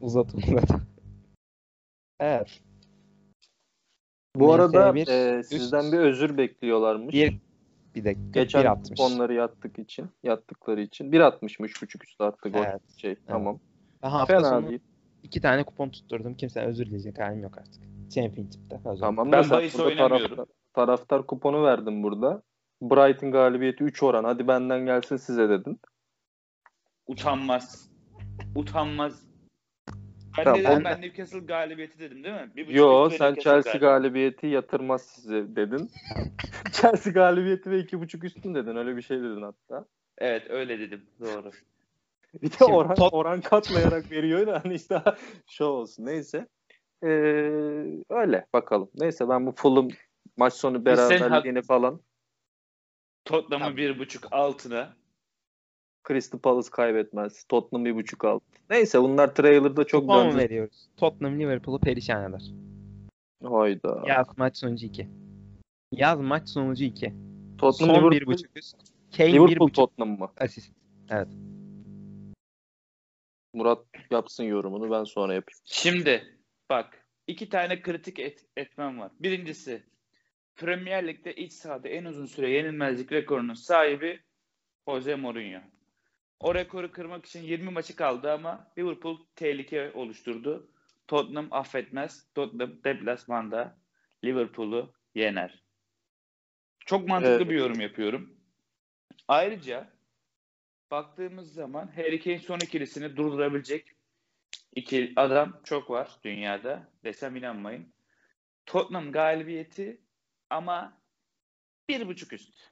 uzat 0.00 0.34
uzat. 0.34 0.70
Evet. 2.20 2.60
Bu 4.36 4.52
arada 4.52 4.88
NS1 4.88 5.38
e, 5.38 5.42
sizden 5.42 5.92
bir 5.92 5.98
özür 5.98 6.36
bekliyorlarmış. 6.36 7.14
Bir 7.14 7.38
bir 7.94 8.04
dakika. 8.04 8.40
Geçen 8.40 8.62
1.60. 8.64 8.88
kuponları 8.88 9.34
yattık 9.34 9.78
için, 9.78 10.06
yattıkları 10.22 10.80
için. 10.80 11.12
1.60'mış 11.12 11.70
3.5 11.72 12.04
üstü 12.04 12.24
attık 12.24 12.56
o 12.56 12.58
Evet. 12.58 12.80
şey. 12.96 13.16
Tamam. 13.26 13.58
Ben 14.02 14.10
hafta 14.10 14.36
Fena 14.36 14.48
sonu 14.48 14.68
değil. 14.68 14.80
iki 15.22 15.40
tane 15.40 15.64
kupon 15.64 15.88
tutturdum. 15.88 16.34
Kimse 16.34 16.60
özür 16.60 16.86
dileyecek 16.86 17.18
halim 17.18 17.42
yok 17.42 17.58
artık. 17.58 17.82
Championship'te. 18.14 18.80
Tamam 19.00 19.32
Ben 19.32 19.50
bahis 19.50 19.80
oynamıyorum. 19.80 20.26
taraftar, 20.36 20.46
taraftar 20.74 21.26
kuponu 21.26 21.62
verdin 21.64 22.02
burada. 22.02 22.42
Brighton 22.82 23.30
galibiyeti 23.32 23.84
3 23.84 24.02
oran. 24.02 24.24
Hadi 24.24 24.48
benden 24.48 24.86
gelsin 24.86 25.16
size 25.16 25.48
dedin. 25.48 25.80
Utanmaz. 27.06 27.90
Utanmaz. 28.54 29.31
Ben 30.38 30.44
Tamam, 30.44 30.60
de 30.60 30.64
dedim 30.64 30.78
on- 30.78 30.84
ben 30.84 31.02
Newcastle 31.02 31.38
galibiyeti 31.38 31.98
dedim 31.98 32.24
değil 32.24 32.34
mi? 32.34 32.50
Bir 32.56 32.62
buçuk 32.62 32.76
Yo 32.76 33.10
sen 33.10 33.18
Newcastle 33.28 33.42
Chelsea 33.42 33.72
galibiyeti. 33.72 33.78
galibiyeti 33.78 34.46
yatırmaz 34.46 35.02
size 35.02 35.56
dedin. 35.56 35.90
Chelsea 36.72 37.12
galibiyeti 37.12 37.70
ve 37.70 37.80
2.5 37.80 38.24
üstün 38.24 38.54
dedin. 38.54 38.76
Öyle 38.76 38.96
bir 38.96 39.02
şey 39.02 39.18
dedin 39.18 39.42
hatta. 39.42 39.86
Evet 40.18 40.50
öyle 40.50 40.78
dedim. 40.80 41.06
Doğru. 41.20 41.50
Bir 42.42 42.50
de 42.50 42.54
Şimdi 42.58 42.72
oran, 42.72 42.96
tot- 42.96 43.12
oran 43.12 43.40
katlayarak 43.40 44.10
veriyor 44.10 44.46
da 44.46 44.60
hani 44.64 44.74
işte 44.74 45.02
şov 45.50 45.68
olsun. 45.68 46.06
Neyse. 46.06 46.46
Ee, 47.02 47.08
öyle 48.10 48.46
bakalım. 48.52 48.90
Neyse 48.94 49.28
ben 49.28 49.46
bu 49.46 49.52
Fulham 49.52 49.88
maç 50.36 50.52
sonu 50.54 50.84
beraberliğini 50.84 51.62
falan 51.62 52.00
Tottenham'ı 53.24 53.64
Tamam. 53.64 53.76
bir 53.76 53.98
buçuk 53.98 54.28
altına. 54.30 54.96
Crystal 56.08 56.38
Palace 56.38 56.70
kaybetmez. 56.70 57.44
Tottenham 57.44 57.84
bir 57.84 57.94
buçuk 57.94 58.24
alt. 58.24 58.42
Neyse 58.70 59.02
bunlar 59.02 59.34
trailer'da 59.34 59.84
çok 59.84 60.00
Kupon 60.00 60.24
döndü. 60.24 60.36
veriyoruz? 60.36 60.88
Tottenham 60.96 61.40
Liverpool'u 61.40 61.78
perişan 61.80 62.30
eder. 62.30 62.42
Hayda. 63.44 64.02
Yaz 64.06 64.26
maç 64.38 64.56
sonucu 64.56 64.86
2. 64.86 65.08
Yaz 65.92 66.20
maç 66.20 66.48
sonucu 66.48 66.84
2. 66.84 67.14
Tottenham 67.58 67.94
Son 67.96 68.10
Liverpool, 68.12 68.34
1.5 68.34 68.46
üst. 68.56 68.76
Kane 69.16 69.32
Liverpool 69.32 69.68
1.5 69.68 69.72
Tottenham 69.72 70.18
mı? 70.18 70.30
asist. 70.40 70.72
Murat 73.54 73.84
yapsın 74.10 74.44
yorumunu 74.44 74.90
ben 74.90 75.04
sonra 75.04 75.34
yapayım. 75.34 75.58
Şimdi 75.64 76.38
bak 76.70 77.06
iki 77.26 77.48
tane 77.48 77.82
kritik 77.82 78.18
et, 78.18 78.46
etmen 78.56 78.98
var. 78.98 79.10
Birincisi 79.20 79.82
Premier 80.56 81.06
Lig'de 81.06 81.34
iç 81.34 81.52
sahada 81.52 81.88
en 81.88 82.04
uzun 82.04 82.26
süre 82.26 82.50
yenilmezlik 82.50 83.12
rekorunun 83.12 83.54
sahibi 83.54 84.20
Jose 84.88 85.14
Mourinho. 85.14 85.60
O 86.42 86.54
rekoru 86.54 86.92
kırmak 86.92 87.26
için 87.26 87.42
20 87.42 87.70
maçı 87.70 87.96
kaldı 87.96 88.32
ama 88.32 88.72
Liverpool 88.78 89.18
tehlike 89.36 89.92
oluşturdu. 89.92 90.70
Tottenham 91.08 91.48
affetmez. 91.50 92.26
Tottenham 92.34 92.84
deplasmanda 92.84 93.78
Liverpool'u 94.24 94.92
yener. 95.14 95.62
Çok 96.86 97.08
mantıklı 97.08 97.36
Evet. 97.36 97.48
bir 97.48 97.54
yorum 97.54 97.80
yapıyorum. 97.80 98.36
Ayrıca 99.28 99.90
baktığımız 100.90 101.54
zaman 101.54 101.86
Harry 101.96 102.20
Kane 102.20 102.38
son 102.38 102.58
ikilisini 102.58 103.16
durdurabilecek 103.16 103.86
iki 104.74 105.12
adam 105.16 105.60
çok 105.64 105.90
var 105.90 106.10
dünyada. 106.24 106.88
Desem 107.04 107.36
inanmayın. 107.36 107.92
Tottenham 108.66 109.12
galibiyeti 109.12 110.00
ama 110.50 110.98
bir 111.88 112.06
buçuk 112.06 112.32
üst. 112.32 112.71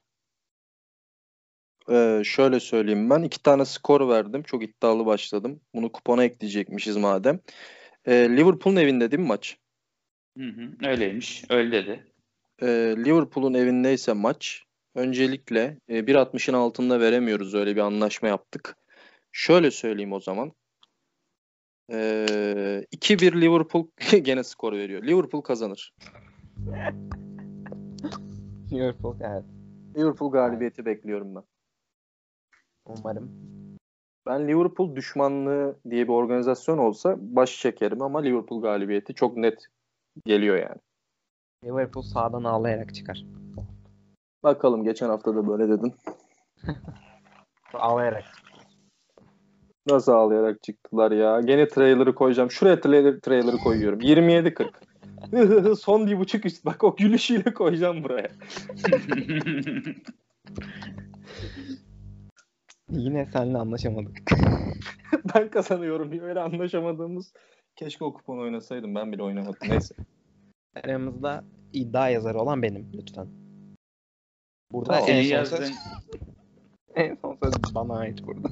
Ee, 1.91 2.21
şöyle 2.25 2.59
söyleyeyim 2.59 3.09
ben. 3.09 3.23
iki 3.23 3.43
tane 3.43 3.65
skor 3.65 4.09
verdim. 4.09 4.43
Çok 4.43 4.63
iddialı 4.63 5.05
başladım. 5.05 5.61
Bunu 5.75 5.91
kupona 5.91 6.23
ekleyecekmişiz 6.23 6.97
madem. 6.97 7.39
Ee, 8.05 8.13
Liverpool'un 8.13 8.75
evinde 8.75 9.11
değil 9.11 9.21
mi 9.21 9.27
maç? 9.27 9.57
Hı 10.37 10.43
hı, 10.43 10.87
öyleymiş. 10.87 11.43
Öyle 11.49 11.71
dedi. 11.71 12.05
Ee, 12.61 12.95
Liverpool'un 12.97 13.53
evindeyse 13.53 14.13
maç. 14.13 14.63
Öncelikle 14.95 15.77
e, 15.89 16.07
1.60'ın 16.07 16.53
altında 16.53 16.99
veremiyoruz. 16.99 17.55
Öyle 17.55 17.75
bir 17.75 17.81
anlaşma 17.81 18.27
yaptık. 18.27 18.77
Şöyle 19.31 19.71
söyleyeyim 19.71 20.13
o 20.13 20.19
zaman. 20.19 20.51
Ee, 21.91 22.85
2-1 22.91 23.41
Liverpool 23.41 23.87
gene 24.21 24.43
skor 24.43 24.73
veriyor. 24.73 25.03
Liverpool 25.03 25.41
kazanır. 25.41 25.93
Liverpool 28.71 29.15
evet. 29.21 29.43
Liverpool 29.97 30.31
galibiyeti 30.31 30.85
bekliyorum 30.85 31.35
ben. 31.35 31.43
Umarım. 32.85 33.31
Ben 34.25 34.47
Liverpool 34.47 34.95
düşmanlığı 34.95 35.75
diye 35.89 36.03
bir 36.03 36.13
organizasyon 36.13 36.77
olsa 36.77 37.15
baş 37.19 37.59
çekerim 37.59 38.01
ama 38.01 38.19
Liverpool 38.21 38.61
galibiyeti 38.61 39.13
çok 39.13 39.37
net 39.37 39.65
geliyor 40.25 40.55
yani. 40.57 40.79
Liverpool 41.65 42.03
sağdan 42.03 42.43
ağlayarak 42.43 42.95
çıkar. 42.95 43.25
Bakalım 44.43 44.83
geçen 44.83 45.09
hafta 45.09 45.35
da 45.35 45.47
böyle 45.47 45.69
dedin. 45.69 45.93
Ağlayarak. 47.73 48.25
Nasıl 49.87 50.11
ağlayarak 50.11 50.63
çıktılar 50.63 51.11
ya. 51.11 51.41
Gene 51.41 51.67
trailer'ı 51.67 52.15
koyacağım. 52.15 52.51
Şuraya 52.51 52.81
trailer, 52.81 53.19
trailer'ı 53.19 53.57
koyuyorum. 53.57 53.99
27-40. 53.99 55.75
Son 55.75 56.07
bir 56.07 56.19
buçuk 56.19 56.45
üst. 56.45 56.65
Bak 56.65 56.83
o 56.83 56.95
gülüşüyle 56.95 57.53
koyacağım 57.53 58.03
buraya. 58.03 58.31
Yine 62.91 63.25
seninle 63.33 63.57
anlaşamadık. 63.57 64.17
ben 65.35 65.49
kazanıyorum 65.49 66.19
öyle 66.21 66.39
anlaşamadığımız. 66.39 67.33
Keşke 67.75 68.05
o 68.05 68.13
kupon 68.13 68.37
oynasaydım. 68.37 68.95
Ben 68.95 69.11
bile 69.11 69.23
oynamadım. 69.23 69.69
Neyse. 69.69 69.95
Aramızda 70.83 71.43
iddia 71.73 72.09
yazarı 72.09 72.39
olan 72.39 72.61
benim 72.61 72.91
lütfen. 72.93 73.27
Burada 74.71 74.93
Tamam. 74.93 75.09
en 75.09 75.23
son 75.23 75.29
yazdığın 75.29 75.57
söz, 75.57 75.71
en 76.95 77.17
son 77.21 77.37
söz 77.43 77.75
bana 77.75 77.97
ait 77.97 78.23
burada. 78.27 78.49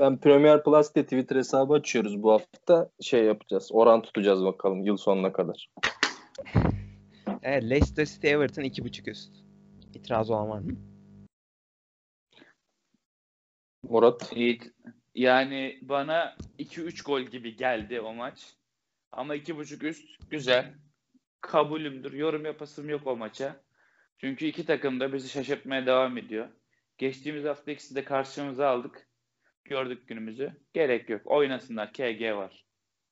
Ben 0.00 0.16
Premier 0.16 0.64
Plus 0.64 0.94
diye 0.94 1.04
Twitter 1.04 1.36
hesabı 1.36 1.74
açıyoruz 1.74 2.22
bu 2.22 2.32
hafta. 2.32 2.90
Şey 3.00 3.24
yapacağız. 3.24 3.68
Oran 3.72 4.02
tutacağız 4.02 4.44
bakalım 4.44 4.84
yıl 4.84 4.96
sonuna 4.96 5.32
kadar. 5.32 5.68
Evet 7.42 7.64
Leicester 7.64 8.06
City 8.06 8.28
Everton 8.28 8.62
2.5 8.62 9.10
üst. 9.10 9.49
İtiraz 9.94 10.30
olan 10.30 10.48
var 10.48 10.58
mı? 10.58 10.72
Murat. 13.82 14.32
İyi. 14.36 14.60
Yani 15.14 15.78
bana 15.82 16.36
2-3 16.58 17.04
gol 17.06 17.20
gibi 17.20 17.56
geldi 17.56 18.00
o 18.00 18.12
maç. 18.12 18.56
Ama 19.12 19.36
2.5 19.36 19.86
üst 19.86 20.30
güzel. 20.30 20.74
Kabulümdür. 21.40 22.12
Yorum 22.12 22.44
yapasım 22.44 22.88
yok 22.88 23.06
o 23.06 23.16
maça. 23.16 23.60
Çünkü 24.18 24.46
iki 24.46 24.66
takım 24.66 25.00
da 25.00 25.12
bizi 25.12 25.28
şaşırtmaya 25.28 25.86
devam 25.86 26.18
ediyor. 26.18 26.48
Geçtiğimiz 26.98 27.44
hafta 27.44 27.70
ikisi 27.70 27.94
de 27.94 28.04
karşımıza 28.04 28.68
aldık. 28.68 29.08
Gördük 29.64 30.08
günümüzü. 30.08 30.52
Gerek 30.72 31.08
yok. 31.10 31.22
Oynasınlar. 31.24 31.92
KG 31.92 32.32
var. 32.32 32.64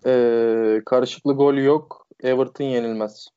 Ee, 0.06 0.82
karışıklı 0.86 1.32
gol 1.32 1.54
yok. 1.54 2.06
Everton 2.22 2.64
yenilmez. 2.64 3.28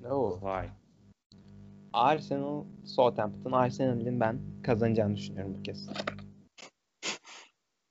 No. 0.00 0.42
Vay. 0.42 0.68
Arsenal 1.92 2.64
Southampton. 2.84 3.52
Arsenal'in 3.52 4.20
ben 4.20 4.40
kazanacağını 4.62 5.16
düşünüyorum 5.16 5.54
bu 5.58 5.62
kez. 5.62 5.88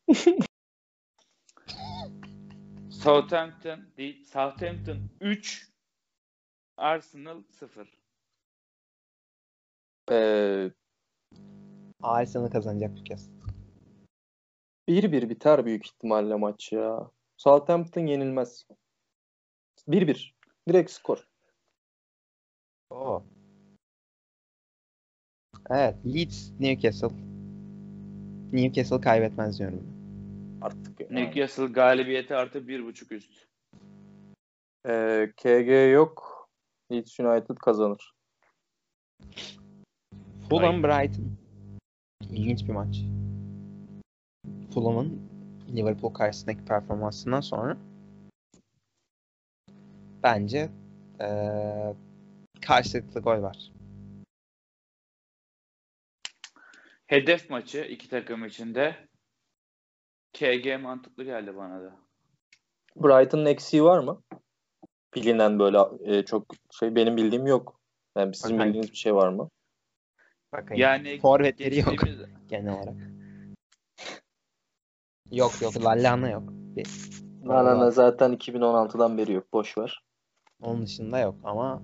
Southampton 2.89 3.79
değil. 3.97 4.25
Southampton 4.25 4.97
3 5.21 5.69
Arsenal 6.77 7.43
0. 7.49 7.99
Ee, 10.11 10.71
Arsenal 12.01 12.49
kazanacak 12.49 12.97
bu 12.97 13.03
kez. 13.03 13.29
1-1 14.89 15.29
biter 15.29 15.65
büyük 15.65 15.85
ihtimalle 15.85 16.35
maç 16.35 16.71
ya. 16.71 17.11
Southampton 17.37 18.01
yenilmez. 18.01 18.67
1-1. 19.87 20.31
Direkt 20.67 20.91
skor. 20.91 21.29
Oo. 22.89 23.23
Evet. 25.69 25.95
Leeds 26.05 26.51
Newcastle. 26.59 27.09
Newcastle 28.53 29.01
kaybetmez 29.01 29.59
diyorum. 29.59 29.83
Artık. 30.61 31.11
Newcastle 31.11 31.65
galibiyeti 31.65 32.35
artı 32.35 32.59
1.5 32.59 33.13
üst. 33.15 33.31
Ee, 34.87 35.31
KG 35.37 35.93
yok. 35.93 36.39
Leeds 36.91 37.19
United 37.19 37.55
kazanır. 37.55 38.13
Fulham 40.49 40.83
Brighton. 40.83 41.31
İlginç 42.31 42.67
bir 42.67 42.73
maç. 42.73 43.01
Fulham'ın 44.73 45.21
Liverpool 45.75 46.13
karşısındaki 46.13 46.65
performansından 46.65 47.41
sonra 47.41 47.77
bence 50.23 50.69
eee, 51.19 51.93
karşılıklı 52.61 53.21
gol 53.21 53.41
var. 53.41 53.71
Hedef 57.09 57.49
maçı 57.49 57.81
iki 57.81 58.09
takım 58.09 58.45
içinde. 58.45 58.95
KG 60.33 60.81
mantıklı 60.81 61.23
geldi 61.23 61.55
bana 61.55 61.81
da. 61.81 61.95
Brighton'ın 62.95 63.45
eksiği 63.45 63.83
var 63.83 63.99
mı? 63.99 64.21
Bilinen 65.15 65.59
böyle 65.59 65.77
e, 66.03 66.25
çok 66.25 66.45
şey 66.71 66.95
benim 66.95 67.17
bildiğim 67.17 67.47
yok. 67.47 67.79
Yani 68.17 68.35
sizin 68.35 68.55
Bakayım. 68.55 68.69
bildiğiniz 68.69 68.91
bir 68.91 68.97
şey 68.97 69.15
var 69.15 69.29
mı? 69.29 69.49
Bakayım. 70.53 70.81
Yani 70.81 71.19
Forvetleri 71.19 71.79
yok 71.79 71.93
genel 72.47 72.73
olarak. 72.73 72.95
Yok 75.31 75.61
yok 75.61 75.83
Lallana 75.85 76.29
yok. 76.29 76.43
Bir, 76.49 76.87
Nanana 77.43 77.91
zaten 77.91 78.33
2016'dan 78.33 79.17
beri 79.17 79.33
yok. 79.33 79.53
Boş 79.53 79.77
ver. 79.77 80.03
onun 80.61 80.85
dışında 80.85 81.19
yok 81.19 81.35
ama 81.43 81.83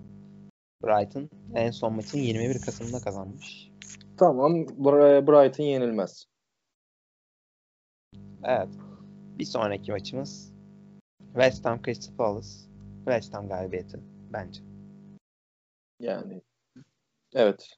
Brighton 0.83 1.29
en 1.55 1.71
son 1.71 1.93
maçını 1.93 2.21
21 2.21 2.61
Kasım'da 2.61 2.99
kazanmış. 2.99 3.74
Tamam. 4.17 4.67
Brighton 5.27 5.63
yenilmez. 5.63 6.25
Evet. 8.43 8.69
Bir 9.39 9.45
sonraki 9.45 9.91
maçımız 9.91 10.53
West 11.33 11.65
Ham 11.65 11.81
Crystal 11.81 12.15
Palace. 12.15 12.47
West 12.97 13.33
Ham 13.33 13.47
galibiyeti 13.47 13.99
bence. 14.33 14.61
Yani 15.99 16.41
evet. 17.33 17.75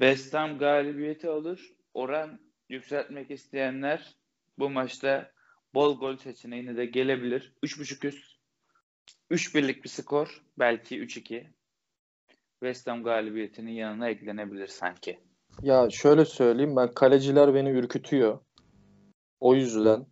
West 0.00 0.34
Ham 0.34 0.58
galibiyeti 0.58 1.28
alır. 1.28 1.76
Oran 1.94 2.40
yükseltmek 2.68 3.30
isteyenler 3.30 4.16
bu 4.58 4.70
maçta 4.70 5.32
bol 5.74 5.98
gol 5.98 6.16
seçeneğine 6.16 6.76
de 6.76 6.86
gelebilir. 6.86 7.54
3.5 7.62 8.06
üst. 8.08 8.38
3 9.30 9.54
birlik 9.54 9.84
bir 9.84 9.88
skor. 9.88 10.42
Belki 10.58 10.98
3-2. 10.98 11.52
West 12.62 12.86
Ham 12.86 13.02
galibiyetinin 13.02 13.70
yanına 13.70 14.08
eklenebilir 14.08 14.66
sanki. 14.66 15.18
Ya 15.62 15.90
şöyle 15.90 16.24
söyleyeyim 16.24 16.76
ben 16.76 16.88
kaleciler 16.88 17.54
beni 17.54 17.70
ürkütüyor. 17.70 18.38
O 19.40 19.54
yüzden 19.54 20.06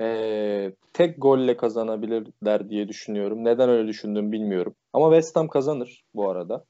eee, 0.00 0.74
tek 0.92 1.14
golle 1.22 1.56
kazanabilirler 1.56 2.68
diye 2.70 2.88
düşünüyorum. 2.88 3.44
Neden 3.44 3.68
öyle 3.68 3.88
düşündüğümü 3.88 4.32
bilmiyorum. 4.32 4.74
Ama 4.92 5.06
West 5.10 5.36
Ham 5.36 5.48
kazanır 5.48 6.04
bu 6.14 6.30
arada. 6.30 6.64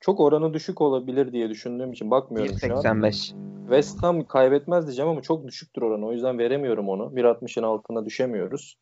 Çok 0.00 0.20
oranı 0.20 0.54
düşük 0.54 0.80
olabilir 0.80 1.32
diye 1.32 1.48
düşündüğüm 1.50 1.92
için 1.92 2.10
bakmıyorum 2.10 2.54
şu 2.58 2.74
an. 2.76 2.82
1.85. 2.82 3.34
West 3.68 4.02
Ham 4.02 4.26
kaybetmez 4.26 4.86
diyeceğim 4.86 5.10
ama 5.10 5.22
çok 5.22 5.46
düşüktür 5.48 5.82
oranı. 5.82 6.06
O 6.06 6.12
yüzden 6.12 6.38
veremiyorum 6.38 6.88
onu. 6.88 7.02
1.60'ın 7.16 7.62
altına 7.62 8.04
düşemiyoruz. 8.04 8.76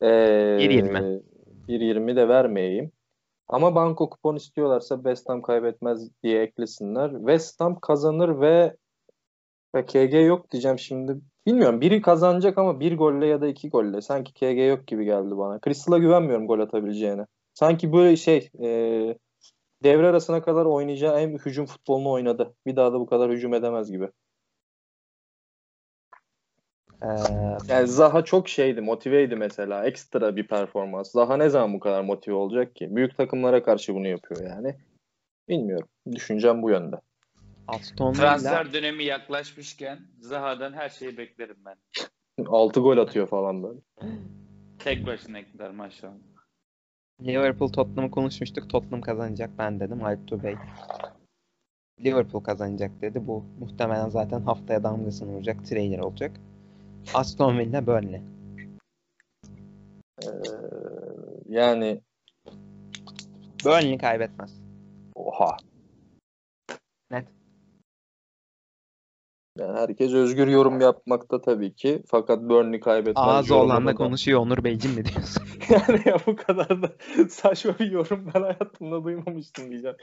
Ee, 0.00 0.06
1.20. 0.06 1.22
1.20 1.68 2.16
de 2.16 2.28
vermeyeyim. 2.28 2.92
Ama 3.48 3.74
banko 3.74 4.10
kupon 4.10 4.36
istiyorlarsa 4.36 4.96
West 4.96 5.28
Ham 5.28 5.42
kaybetmez 5.42 6.10
diye 6.22 6.42
eklesinler. 6.42 7.10
West 7.10 7.60
Ham 7.60 7.80
kazanır 7.80 8.40
ve, 8.40 8.76
ve 9.74 9.86
KG 9.86 10.26
yok 10.26 10.50
diyeceğim 10.50 10.78
şimdi. 10.78 11.20
Bilmiyorum 11.46 11.80
biri 11.80 12.02
kazanacak 12.02 12.58
ama 12.58 12.80
bir 12.80 12.96
golle 12.96 13.26
ya 13.26 13.40
da 13.40 13.46
iki 13.46 13.70
golle. 13.70 14.00
Sanki 14.00 14.32
KG 14.32 14.68
yok 14.68 14.86
gibi 14.86 15.04
geldi 15.04 15.36
bana. 15.36 15.60
Crystal'a 15.64 15.98
güvenmiyorum 15.98 16.46
gol 16.46 16.60
atabileceğine. 16.60 17.26
Sanki 17.54 17.92
böyle 17.92 18.16
şey 18.16 18.48
e, 18.62 18.68
devre 19.82 20.08
arasına 20.08 20.42
kadar 20.42 20.64
oynayacağı 20.64 21.20
en 21.20 21.38
hücum 21.38 21.66
futbolunu 21.66 22.10
oynadı. 22.10 22.54
Bir 22.66 22.76
daha 22.76 22.92
da 22.92 23.00
bu 23.00 23.06
kadar 23.06 23.30
hücum 23.30 23.54
edemez 23.54 23.90
gibi. 23.90 24.08
Ee, 27.04 27.08
Yani 27.68 27.86
Zaha 27.86 28.24
çok 28.24 28.48
şeydi, 28.48 28.80
motiveydi 28.80 29.36
mesela. 29.36 29.84
Ekstra 29.86 30.36
bir 30.36 30.46
performans. 30.46 31.10
Zaha 31.10 31.36
ne 31.36 31.48
zaman 31.48 31.74
bu 31.74 31.80
kadar 31.80 32.02
motive 32.02 32.34
olacak 32.34 32.76
ki? 32.76 32.96
Büyük 32.96 33.16
takımlara 33.16 33.62
karşı 33.62 33.94
bunu 33.94 34.08
yapıyor 34.08 34.40
yani. 34.50 34.76
Bilmiyorum. 35.48 35.88
Düşüncem 36.12 36.62
bu 36.62 36.70
yönde. 36.70 36.96
Aston 37.68 38.12
Villa 38.12 38.38
Transfer 38.38 38.72
dönemi 38.72 39.04
yaklaşmışken 39.04 39.98
Zaha'dan 40.20 40.72
her 40.72 40.88
şeyi 40.88 41.18
beklerim 41.18 41.56
ben. 41.66 41.76
6 42.46 42.80
gol 42.80 42.98
atıyor 42.98 43.26
falan 43.26 43.62
böyle. 43.62 43.78
Tek 44.78 45.06
başına 45.06 45.38
ekler 45.38 45.70
maşallah. 45.70 46.14
Liverpool 47.22 47.68
Tottenham'ı 47.68 48.10
konuşmuştuk. 48.10 48.70
Tottenham 48.70 49.00
kazanacak 49.00 49.50
ben 49.58 49.80
dedim. 49.80 50.04
Alptu 50.04 50.42
Bey. 50.42 50.56
Liverpool 52.00 52.42
kazanacak 52.42 52.90
dedi. 53.00 53.26
Bu 53.26 53.44
muhtemelen 53.60 54.08
zaten 54.08 54.40
haftaya 54.40 54.82
damgasını 54.82 55.32
vuracak. 55.32 55.64
Trailer 55.64 55.98
olacak. 55.98 56.32
Aston 57.14 57.58
Villa 57.58 57.86
Burnley. 57.86 58.22
Ee, 60.22 60.26
yani 61.48 62.00
Burnley 63.64 63.98
kaybetmez. 63.98 64.60
oha. 65.14 65.56
Net. 67.10 67.28
Yani 69.58 69.78
herkes 69.78 70.12
özgür 70.12 70.48
yorum 70.48 70.80
yapmakta 70.80 71.40
tabii 71.40 71.74
ki. 71.74 72.02
Fakat 72.06 72.42
Burnley 72.42 72.80
kaybetmez. 72.80 73.26
Ağzı 73.26 73.52
yorumuna 73.52 73.74
olan 73.74 73.86
da 73.86 73.90
da- 73.90 73.94
konuşuyor 73.94 74.40
Onur 74.40 74.64
Beyciğim 74.64 74.96
ne 74.96 75.04
diyorsun? 75.04 75.42
Yani 75.70 76.00
ya 76.06 76.16
bu 76.26 76.36
kadar 76.36 76.82
da 76.82 76.92
saçma 77.28 77.78
bir 77.78 77.90
yorum 77.90 78.30
ben 78.34 78.40
hayatımda 78.42 79.04
duymamıştım 79.04 79.70
diyeceğim. 79.70 79.96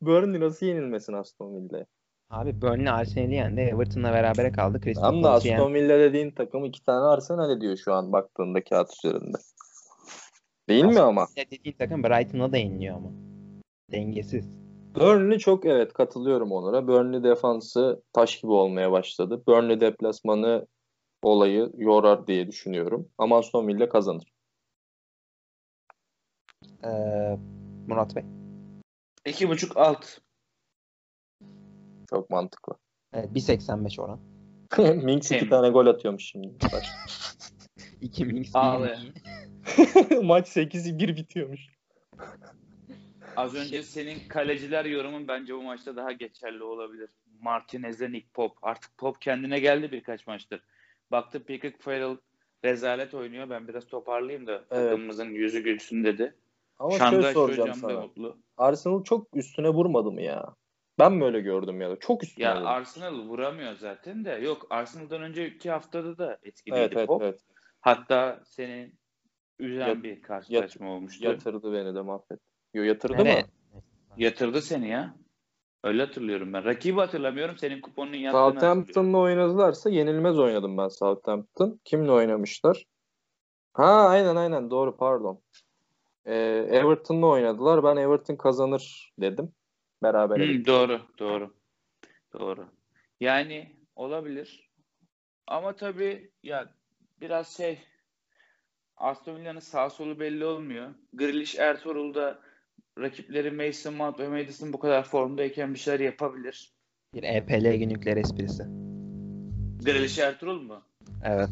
Burnley 0.00 0.40
nasıl 0.40 0.66
yenilmesin 0.66 1.12
Aston 1.12 1.54
Villa'ya? 1.56 1.86
Abi 2.30 2.62
Burnley 2.62 2.88
Arsenal'i 2.88 3.34
yendi. 3.34 3.60
Everton'la 3.60 4.12
berabere 4.12 4.52
kaldı. 4.52 4.80
Crystal 4.84 5.02
Tam 5.02 5.22
da 5.22 5.28
Palace'ı 5.28 5.54
Aston. 5.54 5.74
Villa 5.74 5.98
dediğin 5.98 6.30
takım 6.30 6.64
iki 6.64 6.84
tane 6.84 7.04
Arsenal 7.04 7.56
ediyor 7.56 7.76
şu 7.76 7.94
an 7.94 8.12
baktığında 8.12 8.64
kağıt 8.64 8.90
üzerinde. 9.04 9.38
Değil 10.68 10.84
mi 10.84 11.00
ama? 11.00 11.26
Villa 11.36 11.50
dediğin 11.50 11.76
takım 11.76 12.04
Brighton'a 12.04 12.52
da 12.52 12.56
yeniliyor 12.56 12.96
ama. 12.96 13.10
Dengesiz. 13.92 14.48
Burnley 14.94 15.38
çok 15.38 15.64
evet 15.64 15.92
katılıyorum 15.92 16.52
onlara. 16.52 16.88
Burnley 16.88 17.22
defansı 17.22 18.02
taş 18.12 18.40
gibi 18.40 18.52
olmaya 18.52 18.92
başladı. 18.92 19.42
Burnley 19.46 19.80
deplasmanı 19.80 20.66
olayı 21.22 21.72
yorar 21.76 22.26
diye 22.26 22.46
düşünüyorum. 22.46 23.08
Ama 23.18 23.38
Aston 23.38 23.68
Villa 23.68 23.88
kazanır. 23.88 24.32
Ee, 26.84 27.38
Murat 27.86 28.16
Bey. 28.16 28.24
2.5 29.26 29.78
alt. 29.80 30.06
Çok 32.10 32.30
mantıklı. 32.30 32.74
Evet, 33.12 33.28
1.85 33.34 34.00
oran. 34.02 34.20
Minks 35.04 35.32
iki 35.32 35.48
tane 35.48 35.68
gol 35.68 35.86
atıyormuş 35.86 36.24
şimdi. 36.24 36.48
2 38.00 38.24
Minks 38.24 38.50
Ağlı. 38.54 38.96
Maç 40.22 40.56
8-1 40.56 41.16
bitiyormuş. 41.16 41.60
Az 43.36 43.54
önce 43.54 43.82
senin 43.82 44.28
kaleciler 44.28 44.84
yorumun 44.84 45.28
bence 45.28 45.54
bu 45.54 45.62
maçta 45.62 45.96
daha 45.96 46.12
geçerli 46.12 46.62
olabilir. 46.62 47.10
Martinez'le 47.40 48.00
Nick 48.00 48.28
Pop. 48.34 48.52
Artık 48.62 48.98
Pop 48.98 49.20
kendine 49.20 49.60
geldi 49.60 49.92
birkaç 49.92 50.26
maçtır. 50.26 50.62
Baktı 51.10 51.44
Pickett 51.44 51.82
Farrell 51.82 52.16
rezalet 52.64 53.14
oynuyor. 53.14 53.50
Ben 53.50 53.68
biraz 53.68 53.86
toparlayayım 53.86 54.46
da 54.46 54.52
Evet. 54.52 54.68
takımımızın 54.70 55.30
yüzü 55.30 55.60
gülsün 55.60 56.04
dedi. 56.04 56.34
Ama 56.78 57.10
şöyle 57.10 57.32
soracağım 57.32 57.74
sana. 57.74 58.00
mutlu. 58.00 58.38
Arsenal 58.56 59.04
çok 59.04 59.36
üstüne 59.36 59.68
vurmadı 59.68 60.10
mı 60.10 60.22
ya? 60.22 60.54
Ben 60.98 61.12
mi 61.12 61.24
öyle 61.24 61.40
gördüm 61.40 61.80
ya 61.80 61.90
da? 61.90 61.98
Çok 61.98 62.24
üstüne 62.24 62.44
Ya 62.46 62.56
vurdu. 62.56 62.68
Arsenal 62.68 63.14
vuramıyor 63.14 63.74
zaten 63.74 64.24
de. 64.24 64.30
Yok 64.30 64.66
Arsenal'dan 64.70 65.22
önceki 65.22 65.70
haftada 65.70 66.18
da 66.18 66.38
etkiliydi 66.42 66.80
Evet 66.80 66.92
evet 66.96 67.06
Pop. 67.06 67.22
evet. 67.22 67.40
Hatta 67.80 68.40
seni 68.44 68.92
üzen 69.58 69.88
Yat- 69.88 70.02
bir 70.02 70.22
karşılaşma 70.22 70.90
olmuştu. 70.90 71.24
Yatırdı 71.24 71.72
beni 71.72 71.94
de 71.94 72.00
mahvet. 72.00 72.40
Yo 72.74 72.82
yatırdı 72.82 73.14
Nereye? 73.14 73.40
mı? 73.40 73.48
Yatırdı 74.16 74.62
seni 74.62 74.88
ya. 74.88 75.14
Öyle 75.84 76.02
hatırlıyorum 76.04 76.52
ben. 76.52 76.64
Rakibi 76.64 77.00
hatırlamıyorum. 77.00 77.56
Senin 77.58 77.80
kuponun 77.80 78.14
yattığını. 78.14 78.50
Southampton'la 78.52 79.18
oynadılarsa 79.18 79.90
yenilmez 79.90 80.38
oynadım 80.38 80.78
ben 80.78 80.88
Southampton. 80.88 81.80
Kimle 81.84 82.12
oynamışlar? 82.12 82.84
Ha 83.72 84.08
aynen 84.08 84.36
aynen 84.36 84.70
doğru 84.70 84.96
pardon. 84.96 85.42
Ee, 86.24 86.66
Everton'la 86.70 87.26
oynadılar. 87.26 87.84
Ben 87.84 87.96
Everton 87.96 88.36
kazanır 88.36 89.12
dedim. 89.20 89.52
Beraber. 90.02 90.40
Hı, 90.40 90.66
doğru, 90.66 91.00
doğru. 91.18 91.54
Doğru. 92.32 92.68
Yani 93.20 93.76
olabilir. 93.96 94.70
Ama 95.46 95.76
tabii 95.76 96.30
ya 96.42 96.74
biraz 97.20 97.56
şey 97.56 97.78
Aston 98.96 99.36
Villa'nın 99.36 99.60
sağ 99.60 99.90
solu 99.90 100.20
belli 100.20 100.44
olmuyor. 100.44 100.90
Grealish 101.12 101.58
Ertuğrul'da 101.58 102.38
rakipleri 102.98 103.50
Mason 103.50 103.94
Mount 103.94 104.20
ve 104.20 104.28
Madison 104.28 104.72
bu 104.72 104.78
kadar 104.78 105.02
formdayken 105.02 105.74
bir 105.74 105.78
şeyler 105.78 106.00
yapabilir. 106.00 106.72
Bir 107.14 107.22
EPL 107.22 107.74
günlükler 107.76 108.16
esprisi. 108.16 108.62
Grealish 109.84 110.18
Ertuğrul 110.18 110.62
mu? 110.62 110.82
Evet. 111.24 111.50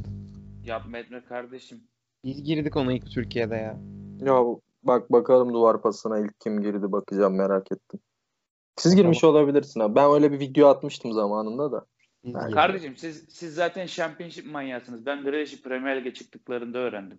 Yapma 0.64 0.98
etme 0.98 1.24
kardeşim. 1.24 1.80
Biz 2.24 2.44
girdik 2.44 2.76
onu 2.76 2.92
ilk 2.92 3.10
Türkiye'de 3.10 3.54
ya. 3.54 3.78
Ya 4.20 4.44
bak 4.82 5.12
bakalım 5.12 5.54
duvar 5.54 5.82
pasına 5.82 6.18
ilk 6.18 6.40
kim 6.40 6.62
girdi 6.62 6.92
bakacağım 6.92 7.36
merak 7.36 7.72
ettim. 7.72 8.00
Siz 8.76 8.96
girmiş 8.96 9.24
olabilirsin 9.24 9.80
ha. 9.80 9.94
Ben 9.94 10.10
öyle 10.10 10.32
bir 10.32 10.40
video 10.40 10.68
atmıştım 10.68 11.12
zamanında 11.12 11.72
da. 11.72 11.86
Girdik. 12.24 12.54
Kardeşim 12.54 12.96
siz 12.96 13.24
siz 13.28 13.54
zaten 13.54 13.86
Championship 13.86 14.46
manyasınız. 14.46 15.06
Ben 15.06 15.22
Grealish'i 15.22 15.62
Premier 15.62 16.00
Lig'e 16.00 16.14
çıktıklarında 16.14 16.78
öğrendim. 16.78 17.18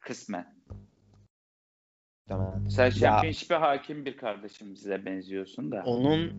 Kısmen. 0.00 0.54
Muhtemelen. 2.30 2.68
Sen 2.68 2.84
Ya- 2.84 2.90
Championship'e 2.90 3.54
hakim 3.54 4.04
bir 4.04 4.16
kardeşimize 4.16 5.04
benziyorsun 5.04 5.72
da. 5.72 5.82
Onun 5.86 6.32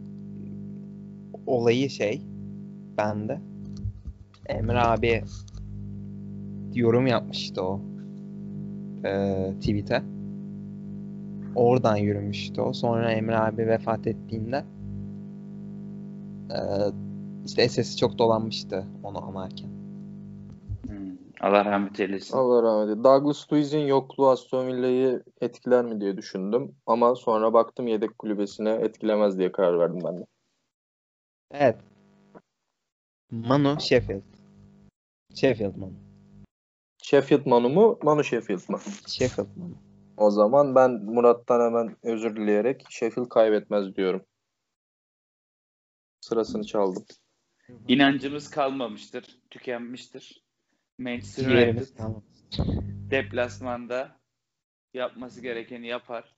olayı 1.47 1.89
şey 1.89 2.21
bende. 2.97 3.41
Emre 4.45 4.79
abi 4.79 5.23
yorum 6.73 7.07
yapmıştı 7.07 7.63
o 7.63 7.81
e, 9.05 9.35
tweet'e. 9.59 10.03
Oradan 11.55 11.95
yürümüştü 11.95 12.61
o. 12.61 12.73
Sonra 12.73 13.11
Emre 13.11 13.37
abi 13.37 13.67
vefat 13.67 14.07
ettiğinde 14.07 14.65
e, 16.49 16.59
işte 17.45 17.69
SS'i 17.69 17.97
çok 17.97 18.17
dolanmıştı 18.17 18.85
onu 19.03 19.25
anarken. 19.25 19.69
Hmm. 20.87 21.17
Allah 21.41 21.65
rahmet 21.65 21.99
eylesin. 21.99 22.37
Allah 22.37 22.63
rahmet 22.63 22.83
eylesin. 22.83 23.03
Douglas 23.03 23.53
Luiz'in 23.53 23.79
yokluğu 23.87 24.29
Aston 24.29 24.67
Villa'yı 24.67 25.23
etkiler 25.41 25.85
mi 25.85 26.01
diye 26.01 26.17
düşündüm. 26.17 26.75
Ama 26.85 27.15
sonra 27.15 27.53
baktım 27.53 27.87
yedek 27.87 28.19
kulübesine 28.19 28.71
etkilemez 28.71 29.37
diye 29.37 29.51
karar 29.51 29.79
verdim 29.79 29.99
ben 30.03 30.19
de. 30.19 30.25
Evet. 31.51 31.77
Manu 33.31 33.81
Sheffield. 33.81 34.21
Sheffield 35.35 35.75
Manu. 35.75 35.93
Sheffield 37.03 37.45
Manu 37.45 37.69
mu? 37.69 37.99
Manu 38.03 38.23
Sheffield 38.23 38.69
mı? 38.69 38.79
Sheffield 39.07 39.47
Manu. 39.57 39.88
O 40.19 40.31
zaman 40.31 40.75
ben 40.75 40.91
Murat'tan 40.91 41.61
hemen 41.61 41.95
özür 42.03 42.35
dileyerek 42.35 42.85
Sheffield 42.89 43.29
kaybetmez 43.29 43.95
diyorum. 43.95 44.25
Sırasını 46.21 46.63
çaldım. 46.65 47.05
İnancımız 47.87 48.49
kalmamıştır, 48.49 49.39
tükenmiştir. 49.49 50.43
Manchester 50.97 51.45
United 51.45 51.87
deplasmanda 53.11 54.19
yapması 54.93 55.41
gerekeni 55.41 55.87
yapar. 55.87 56.35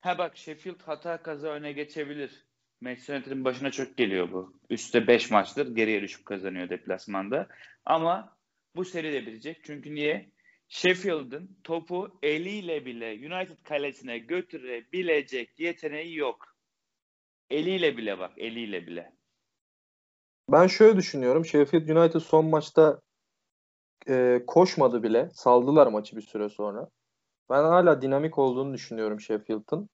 Ha 0.00 0.18
bak 0.18 0.36
Sheffield 0.36 0.80
hata 0.82 1.22
kaza 1.22 1.48
öne 1.48 1.72
geçebilir. 1.72 2.46
Manchester 2.80 3.16
United'in 3.16 3.44
başına 3.44 3.70
çok 3.70 3.96
geliyor 3.96 4.32
bu. 4.32 4.60
Üste 4.70 5.06
5 5.06 5.30
maçtır 5.30 5.74
geriye 5.74 6.02
düşüp 6.02 6.26
kazanıyor 6.26 6.68
deplasmanda. 6.68 7.48
Ama 7.84 8.36
bu 8.76 8.84
seri 8.84 9.12
de 9.12 9.26
bitecek. 9.26 9.64
Çünkü 9.64 9.94
niye? 9.94 10.30
Sheffield'ın 10.68 11.56
topu 11.64 12.18
eliyle 12.22 12.86
bile 12.86 13.06
United 13.06 13.56
kalesine 13.64 14.18
götürebilecek 14.18 15.60
yeteneği 15.60 16.16
yok. 16.16 16.46
Eliyle 17.50 17.96
bile 17.96 18.18
bak, 18.18 18.32
eliyle 18.36 18.86
bile. 18.86 19.12
Ben 20.48 20.66
şöyle 20.66 20.96
düşünüyorum. 20.96 21.44
Sheffield 21.44 21.88
United 21.88 22.20
son 22.20 22.46
maçta 22.46 23.00
e, 24.08 24.42
koşmadı 24.46 25.02
bile. 25.02 25.30
Saldılar 25.34 25.86
maçı 25.86 26.16
bir 26.16 26.22
süre 26.22 26.48
sonra. 26.48 26.88
Ben 27.50 27.62
hala 27.62 28.02
dinamik 28.02 28.38
olduğunu 28.38 28.74
düşünüyorum 28.74 29.20
Sheffield'ın. 29.20 29.88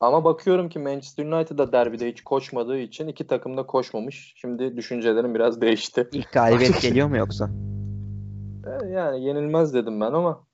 Ama 0.00 0.24
bakıyorum 0.24 0.68
ki 0.68 0.78
Manchester 0.78 1.24
United'da 1.24 1.72
derbide 1.72 2.08
hiç 2.08 2.20
koşmadığı 2.24 2.78
için 2.78 3.08
iki 3.08 3.26
takım 3.26 3.56
da 3.56 3.66
koşmamış. 3.66 4.32
Şimdi 4.36 4.76
düşüncelerim 4.76 5.34
biraz 5.34 5.60
değişti. 5.60 6.08
İlk 6.12 6.32
galibiyet 6.32 6.82
geliyor 6.82 7.08
mu 7.08 7.16
yoksa? 7.16 7.50
E, 8.66 8.86
Yani 8.86 9.24
yenilmez 9.24 9.74
dedim 9.74 10.00
ben 10.00 10.12
ama 10.12 10.46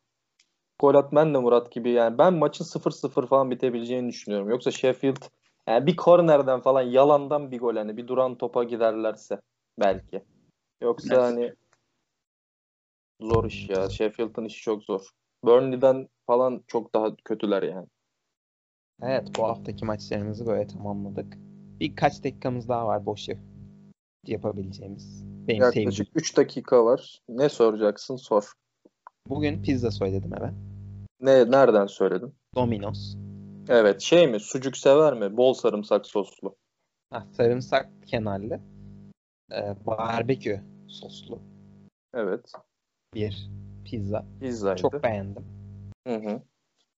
gol 0.79 0.95
atmen 0.95 1.35
de 1.35 1.39
Murat 1.39 1.73
gibi 1.73 1.91
yani 1.91 2.19
ben 2.19 2.35
maçın 2.35 2.65
0-0 2.65 3.27
falan 3.27 3.51
bitebileceğini 3.51 4.09
düşünüyorum. 4.09 4.49
Yoksa 4.51 4.71
Sheffield 4.71 5.23
yani 5.69 5.87
bir 5.87 5.97
kornerden 5.97 6.61
falan 6.61 6.83
yalandan 6.83 7.51
bir 7.51 7.59
gol 7.59 7.77
hani 7.77 7.97
bir 7.97 8.07
duran 8.09 8.39
topa 8.39 8.65
giderlerse 8.65 9.41
belki. 9.81 10.25
Yoksa 10.81 11.15
Evet. 11.15 11.23
hani 11.25 11.55
zor 13.21 13.45
iş 13.45 13.69
ya. 13.69 13.89
Sheffield'ın 13.89 14.45
işi 14.45 14.63
çok 14.63 14.85
zor. 14.85 15.11
Burnley'den 15.45 16.09
falan 16.27 16.63
çok 16.67 16.95
daha 16.95 17.17
kötüler 17.17 17.63
yani. 17.63 17.87
Evet 19.03 19.29
bu 19.39 19.45
haftaki 19.45 19.85
maçlarımızı 19.85 20.47
böyle 20.47 20.67
tamamladık. 20.67 21.35
Birkaç 21.81 22.25
dakikamız 22.25 22.69
daha 22.69 22.87
var 22.87 23.07
boş 23.07 23.29
yap- 23.29 23.39
yapabileceğimiz. 24.27 25.25
Benim 25.49 25.63
sevdiğim. 25.63 25.89
Yaklaşık 25.89 26.09
3 26.15 26.37
dakika 26.37 26.85
var. 26.85 27.21
Ne 27.29 27.49
soracaksın 27.49 28.17
sor. 28.17 28.53
Bugün 29.29 29.63
pizza 29.63 29.91
söyledim 29.91 30.35
eve. 30.35 30.53
Ne 31.21 31.51
nereden 31.51 31.87
söyledin? 31.87 32.35
Domino's. 32.55 33.17
Evet 33.69 34.01
şey 34.01 34.27
mi? 34.27 34.41
Sucuk 34.41 34.77
sever 34.77 35.15
mi? 35.15 35.37
Bol 35.37 35.55
sarımsak 35.55 36.07
soslu. 36.07 36.57
Ha, 37.11 37.27
sarımsak 37.33 37.89
kenarlı. 38.07 38.61
Ee, 39.53 39.75
barbekü 39.87 40.61
soslu 40.89 41.39
Evet. 42.15 42.53
bir 43.15 43.51
pizza. 43.85 44.27
Pizzaydı. 44.41 44.81
Çok 44.81 45.03
beğendim. 45.03 45.45
Hı 46.07 46.15
hı. 46.15 46.43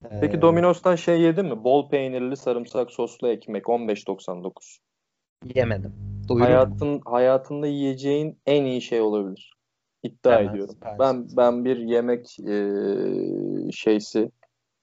Ee, 0.06 0.20
Peki 0.22 0.41
Domino's'tan 0.41 0.95
şey 0.95 1.22
yedin 1.22 1.45
mi? 1.45 1.64
Bol 1.64 1.89
peynirli 1.89 2.38
sarımsak 2.38 2.91
soslu 2.91 3.28
ekmek 3.28 3.66
15.99. 3.66 4.80
Yemedim. 5.56 5.94
Doyurur 6.30 6.40
mu? 6.40 6.46
Hayatın 6.46 7.02
hayatında 7.06 7.68
yiyeceğin 7.68 8.38
en 8.46 8.66
iyi 8.66 8.82
şey 8.82 9.02
olabilir. 9.02 9.54
İddia 10.04 10.34
Hemen 10.40 10.50
ediyorum. 10.50 10.74
sipariş 10.74 11.00
Ben 11.00 11.28
ben 11.38 11.66
bir 11.66 11.78
yemek 11.78 12.40
eee, 12.40 13.72
şeysi 13.72 14.32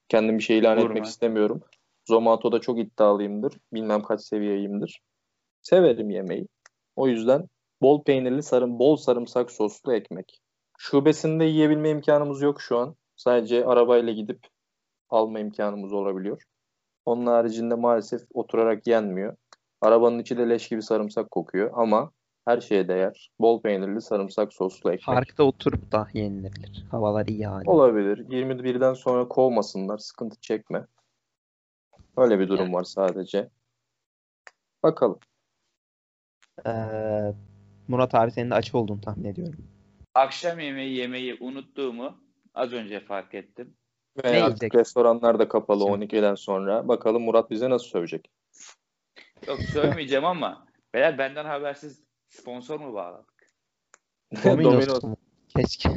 kendim 0.08 0.38
bir 0.38 0.42
şey 0.42 0.58
ilan 0.58 0.76
Gurme. 0.78 0.90
etmek 0.90 1.04
istemiyorum. 1.04 1.60
Zomato'da 2.08 2.60
çok 2.60 2.78
iddialıyımdır. 2.78 3.54
Bilmem 3.72 4.02
kaç 4.02 4.20
seviyeyimdir. 4.20 5.00
Severim 5.62 6.10
yemeği. 6.10 6.46
O 6.96 7.08
yüzden 7.08 7.44
bol 7.82 8.04
peynirli 8.04 8.42
sarım 8.42 8.78
bol 8.78 8.96
sarımsak 8.96 9.50
soslu 9.50 9.94
ekmek. 9.94 10.40
Şubesinde 10.78 11.44
yiyebilme 11.44 11.90
imkanımız 11.90 12.42
yok 12.42 12.60
şu 12.60 12.78
an. 12.78 12.94
Sadece 13.16 13.64
arabayla 13.66 14.12
gidip 14.12 14.38
alma 15.10 15.40
imkanımız 15.40 15.92
olabiliyor. 15.92 16.42
Onun 17.06 17.26
haricinde 17.26 17.74
maalesef 17.74 18.20
oturarak 18.34 18.86
yenmiyor. 18.86 19.36
Arabanın 19.80 20.18
içi 20.18 20.38
de 20.38 20.48
leş 20.48 20.68
gibi 20.68 20.82
sarımsak 20.82 21.30
kokuyor 21.30 21.70
ama 21.74 22.12
her 22.44 22.60
şeye 22.60 22.88
değer. 22.88 23.30
Bol 23.40 23.62
peynirli 23.62 24.00
sarımsak 24.00 24.52
soslu 24.52 24.92
ekmek. 24.92 25.06
Parkta 25.06 25.42
oturup 25.42 25.92
da 25.92 26.08
yenilebilir. 26.14 26.86
Havalar 26.90 27.26
iyi 27.26 27.46
hali. 27.46 27.70
Olabilir. 27.70 28.18
21'den 28.18 28.94
sonra 28.94 29.28
kovmasınlar. 29.28 29.98
Sıkıntı 29.98 30.40
çekme. 30.40 30.86
Öyle 32.16 32.38
bir 32.38 32.48
durum 32.48 32.74
var 32.74 32.84
sadece. 32.84 33.48
Bakalım. 34.82 35.18
Ee, 36.66 36.70
Murat 37.88 38.14
abi 38.14 38.30
senin 38.30 38.50
de 38.50 38.54
aç 38.54 38.74
olduğunu 38.74 39.00
tahmin 39.00 39.24
ediyorum. 39.24 39.58
Akşam 40.14 40.60
yemeği 40.60 40.96
yemeyi 40.96 41.36
unuttuğumu 41.40 42.16
az 42.54 42.72
önce 42.72 43.00
fark 43.00 43.34
ettim. 43.34 43.74
Ve 44.24 44.32
Ne 44.32 44.42
artık 44.42 44.62
yiyecek? 44.62 44.74
restoranlar 44.74 45.38
da 45.38 45.48
kapalı 45.48 45.84
Şimdi. 45.86 46.04
12'den 46.04 46.34
sonra. 46.34 46.88
Bakalım 46.88 47.22
Murat 47.22 47.50
bize 47.50 47.70
nasıl 47.70 47.86
sövecek? 47.86 48.30
Yok 49.48 49.60
söylemeyeceğim 49.60 50.24
ama 50.24 50.66
beyler 50.94 51.18
benden 51.18 51.44
habersiz 51.44 52.04
sponsor 52.28 52.80
mu 52.80 52.94
bağladık? 52.94 53.52
Domino's? 54.44 55.04
Keşke. 55.48 55.90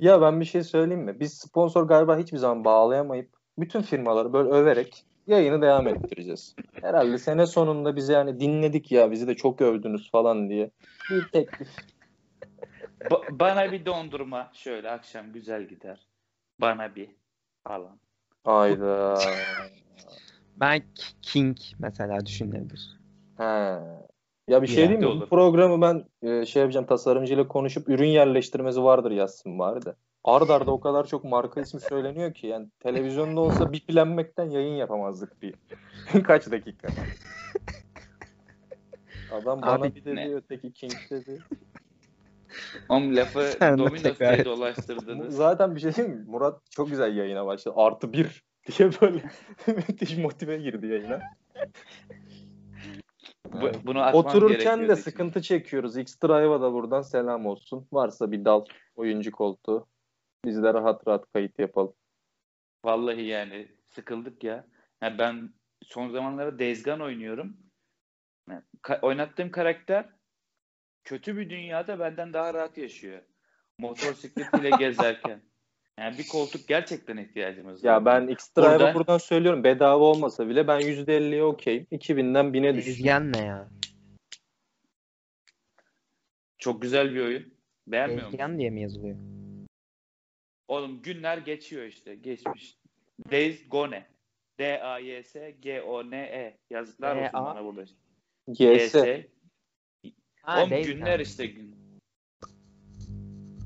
Ya 0.00 0.20
ben 0.20 0.40
bir 0.40 0.44
şey 0.44 0.62
söyleyeyim 0.62 1.04
mi? 1.04 1.20
Biz 1.20 1.38
sponsor 1.38 1.88
galiba 1.88 2.18
hiçbir 2.18 2.38
zaman 2.38 2.64
bağlayamayıp 2.64 3.30
bütün 3.58 3.82
firmaları 3.82 4.32
böyle 4.32 4.48
överek 4.48 5.04
yayını 5.26 5.62
devam 5.62 5.88
ettireceğiz. 5.88 6.54
Herhalde 6.80 7.18
sene 7.18 7.46
sonunda 7.46 7.96
bize 7.96 8.12
yani 8.12 8.40
dinledik 8.40 8.92
ya 8.92 9.10
bizi 9.10 9.26
de 9.26 9.36
çok 9.36 9.60
övdünüz 9.60 10.10
falan 10.10 10.50
diye. 10.50 10.70
Bir 11.10 11.28
teklif. 11.28 11.68
Ba- 13.10 13.40
bana 13.40 13.72
bir 13.72 13.86
dondurma 13.86 14.50
şöyle 14.54 14.90
akşam 14.90 15.32
güzel 15.32 15.68
gider. 15.68 16.06
Bana 16.60 16.94
bir 16.94 17.10
falan. 17.64 17.98
Ayda. 18.44 19.18
Ben 20.60 20.82
King 21.22 21.56
mesela 21.78 22.26
düşünülebilir. 22.26 22.98
He. 23.38 23.44
Ya 24.48 24.62
bir 24.62 24.66
şey 24.66 24.82
Ya. 24.84 24.88
diyeyim 24.88 25.00
mi? 25.00 25.06
Olur. 25.06 25.20
Bu 25.20 25.28
programı 25.28 25.82
ben 25.82 26.04
e, 26.28 26.46
şey 26.46 26.60
yapacağım 26.62 26.86
tasarımcıyla 26.86 27.48
konuşup 27.48 27.88
ürün 27.88 28.08
yerleştirmesi 28.08 28.82
vardır 28.84 29.10
yazsın 29.10 29.58
bari 29.58 29.84
de. 29.84 29.94
Ard 30.24 30.48
arda 30.48 30.70
o 30.70 30.80
kadar 30.80 31.06
çok 31.06 31.24
marka 31.24 31.60
ismi 31.60 31.80
söyleniyor 31.80 32.34
ki 32.34 32.46
yani 32.46 32.68
televizyonda 32.80 33.40
olsa 33.40 33.72
biplenmekten 33.72 34.50
yayın 34.50 34.74
yapamazdık 34.74 35.42
bir 35.42 35.54
kaç 36.24 36.50
dakika. 36.50 36.88
Adam 39.32 39.62
bana 39.62 39.72
Abi, 39.74 39.94
bir 39.94 40.04
dedi 40.04 40.16
ne? 40.16 40.34
öteki 40.34 40.72
King 40.72 40.92
dedi. 41.10 41.38
Om 42.88 43.16
lafı 43.16 43.44
Sen 43.58 43.74
de 43.74 43.78
Domino's 43.78 44.02
tekrar 44.02 44.28
diye 44.32 44.40
et. 44.40 44.46
dolaştırdınız. 44.46 45.36
Zaten 45.36 45.74
bir 45.74 45.80
şey 45.80 45.94
diyeyim 45.94 46.16
mi? 46.16 46.24
Murat 46.28 46.60
çok 46.70 46.90
güzel 46.90 47.16
yayına 47.16 47.46
başladı. 47.46 47.74
Artı 47.78 48.12
bir 48.12 48.44
diye 48.66 48.90
böyle 49.00 49.22
müthiş 49.66 50.16
motive 50.16 50.56
girdi 50.56 50.86
yayına. 50.86 51.20
Bu, 53.52 53.70
bunu 53.84 54.10
Otururken 54.12 54.88
de 54.88 54.96
sıkıntı 54.96 55.42
çekiyoruz. 55.42 55.96
X-Drive'a 55.96 56.60
da 56.60 56.72
buradan 56.72 57.02
selam 57.02 57.46
olsun. 57.46 57.88
Varsa 57.92 58.32
bir 58.32 58.44
dal 58.44 58.64
oyuncu 58.96 59.32
koltuğu. 59.32 59.88
Biz 60.44 60.62
de 60.62 60.74
rahat 60.74 61.08
rahat 61.08 61.32
kayıt 61.32 61.58
yapalım. 61.58 61.94
Vallahi 62.84 63.22
yani 63.22 63.68
sıkıldık 63.90 64.44
ya. 64.44 64.66
Yani 65.02 65.18
ben 65.18 65.54
son 65.82 66.08
zamanlarda 66.08 66.72
Gone 66.84 67.02
oynuyorum. 67.02 67.56
Yani 68.50 68.62
ka- 68.82 69.00
oynattığım 69.00 69.50
karakter 69.50 70.08
kötü 71.04 71.36
bir 71.36 71.50
dünyada 71.50 71.98
benden 71.98 72.32
daha 72.32 72.54
rahat 72.54 72.78
yaşıyor. 72.78 73.22
Motosikletiyle 73.78 74.70
gezerken. 74.78 75.42
Yani 75.98 76.18
bir 76.18 76.28
koltuk 76.28 76.68
gerçekten 76.68 77.16
ihtiyacımız 77.16 77.84
var. 77.84 77.90
Ya 77.90 78.04
ben 78.04 78.36
Burada- 78.56 78.94
buradan 78.94 79.18
söylüyorum 79.18 79.64
bedava 79.64 80.04
olmasa 80.04 80.48
bile 80.48 80.68
ben 80.68 80.80
%50'ye 80.80 81.44
okeyim. 81.44 81.86
2000'den 81.92 82.52
1000'e 82.52 82.74
düştüm. 82.74 82.92
Ezgen 82.92 83.32
ne 83.32 83.38
ya? 83.38 83.68
Çok 86.58 86.82
güzel 86.82 87.14
bir 87.14 87.20
oyun. 87.20 87.54
Beğenmiyor 87.86 88.26
musun? 88.26 88.32
Ezgen 88.32 88.58
diye 88.58 88.70
mi 88.70 88.82
yazılıyor? 88.82 89.16
Oğlum 90.68 91.02
günler 91.02 91.38
geçiyor 91.38 91.84
işte. 91.84 92.14
Geçmiş. 92.14 92.78
Days 93.30 93.68
Gone. 93.68 94.06
D-A-Y-S-G-O-N-E. 94.58 96.58
Yazıklar 96.70 97.16
olsun 97.16 97.30
bana 97.32 97.64
burada. 97.64 97.84
GS. 98.48 98.94
Oğlum 100.48 100.82
günler 100.82 101.20
işte 101.20 101.46
gün. 101.46 101.76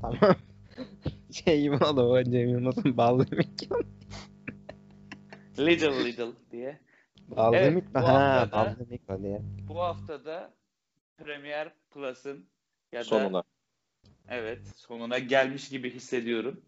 Tamam. 0.01 0.17
şey 1.31 1.61
gibi 1.61 1.75
oldu 1.75 2.01
o 2.01 2.23
Cem 2.23 2.49
Yılmaz'ın 2.49 2.97
bağlı 2.97 3.25
mekan. 3.31 3.83
Little 5.59 6.05
Little 6.05 6.31
diye. 6.51 6.79
Bağlı 7.27 7.55
Evet, 7.55 7.83
bu 7.95 7.99
Ha, 7.99 8.75
mik 8.89 9.09
o 9.09 9.21
diye. 9.21 9.41
Bu 9.67 9.79
haftada 9.79 10.53
Premier 11.17 11.73
Plus'ın 11.93 12.45
ya 12.91 12.99
da 12.99 13.03
Sonuna. 13.03 13.43
evet 14.29 14.59
sonuna 14.75 15.19
gelmiş 15.19 15.69
gibi 15.69 15.93
hissediyorum. 15.93 16.61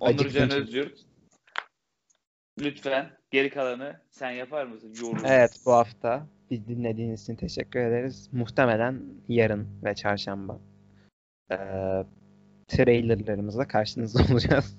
Acıktım 0.00 0.26
Onurcan 0.26 0.48
çünkü. 0.48 0.62
Özgürt. 0.62 0.98
Lütfen 2.60 3.10
geri 3.30 3.50
kalanı 3.50 4.00
sen 4.10 4.30
yapar 4.30 4.66
mısın? 4.66 4.94
Yorum. 5.02 5.22
Evet 5.26 5.60
bu 5.66 5.72
hafta 5.72 6.26
biz 6.50 6.68
dinlediğiniz 6.68 7.22
için 7.22 7.36
teşekkür 7.36 7.80
ederiz. 7.80 8.28
Muhtemelen 8.32 9.02
yarın 9.28 9.68
ve 9.84 9.94
çarşamba 9.94 10.60
eee 11.50 12.04
trailerlarımızla 12.68 13.68
karşınızda 13.68 14.22
olacağız. 14.32 14.78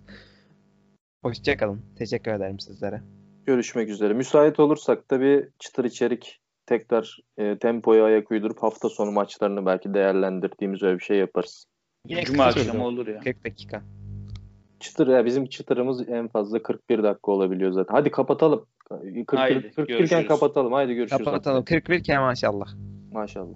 Hoşçakalın. 1.23 1.81
Teşekkür 1.97 2.31
ederim 2.31 2.59
sizlere. 2.59 3.01
Görüşmek 3.45 3.89
üzere. 3.89 4.13
Müsait 4.13 4.59
olursak 4.59 5.11
da 5.11 5.21
bir 5.21 5.47
çıtır 5.59 5.85
içerik 5.85 6.39
tekrar 6.65 7.17
e, 7.37 7.57
tempoya 7.57 8.05
ayak 8.05 8.31
uydurup 8.31 8.63
hafta 8.63 8.89
sonu 8.89 9.11
maçlarını 9.11 9.65
belki 9.65 9.93
değerlendirdiğimiz 9.93 10.83
öyle 10.83 10.99
bir 10.99 11.03
şey 11.03 11.17
yaparız. 11.17 11.65
Yine 12.07 12.23
Cuma 12.23 12.43
akşamı 12.43 12.85
olur 12.85 13.07
ya. 13.07 13.19
40 13.19 13.45
dakika. 13.45 13.81
Çıtır 14.79 15.07
ya 15.07 15.25
bizim 15.25 15.45
çıtırımız 15.45 16.09
en 16.09 16.27
fazla 16.27 16.63
41 16.63 17.03
dakika 17.03 17.31
olabiliyor 17.31 17.71
zaten. 17.71 17.93
Hadi 17.93 18.11
kapatalım. 18.11 18.65
41, 18.89 19.37
Haydi, 19.37 19.71
41 19.75 19.99
iken 19.99 20.27
kapatalım. 20.27 20.73
Haydi 20.73 20.93
görüşürüz. 20.93 21.25
Kapatalım. 21.25 21.65
41 21.65 22.03
ke 22.03 22.17
maşallah. 22.19 22.67
Maşallah. 23.11 23.55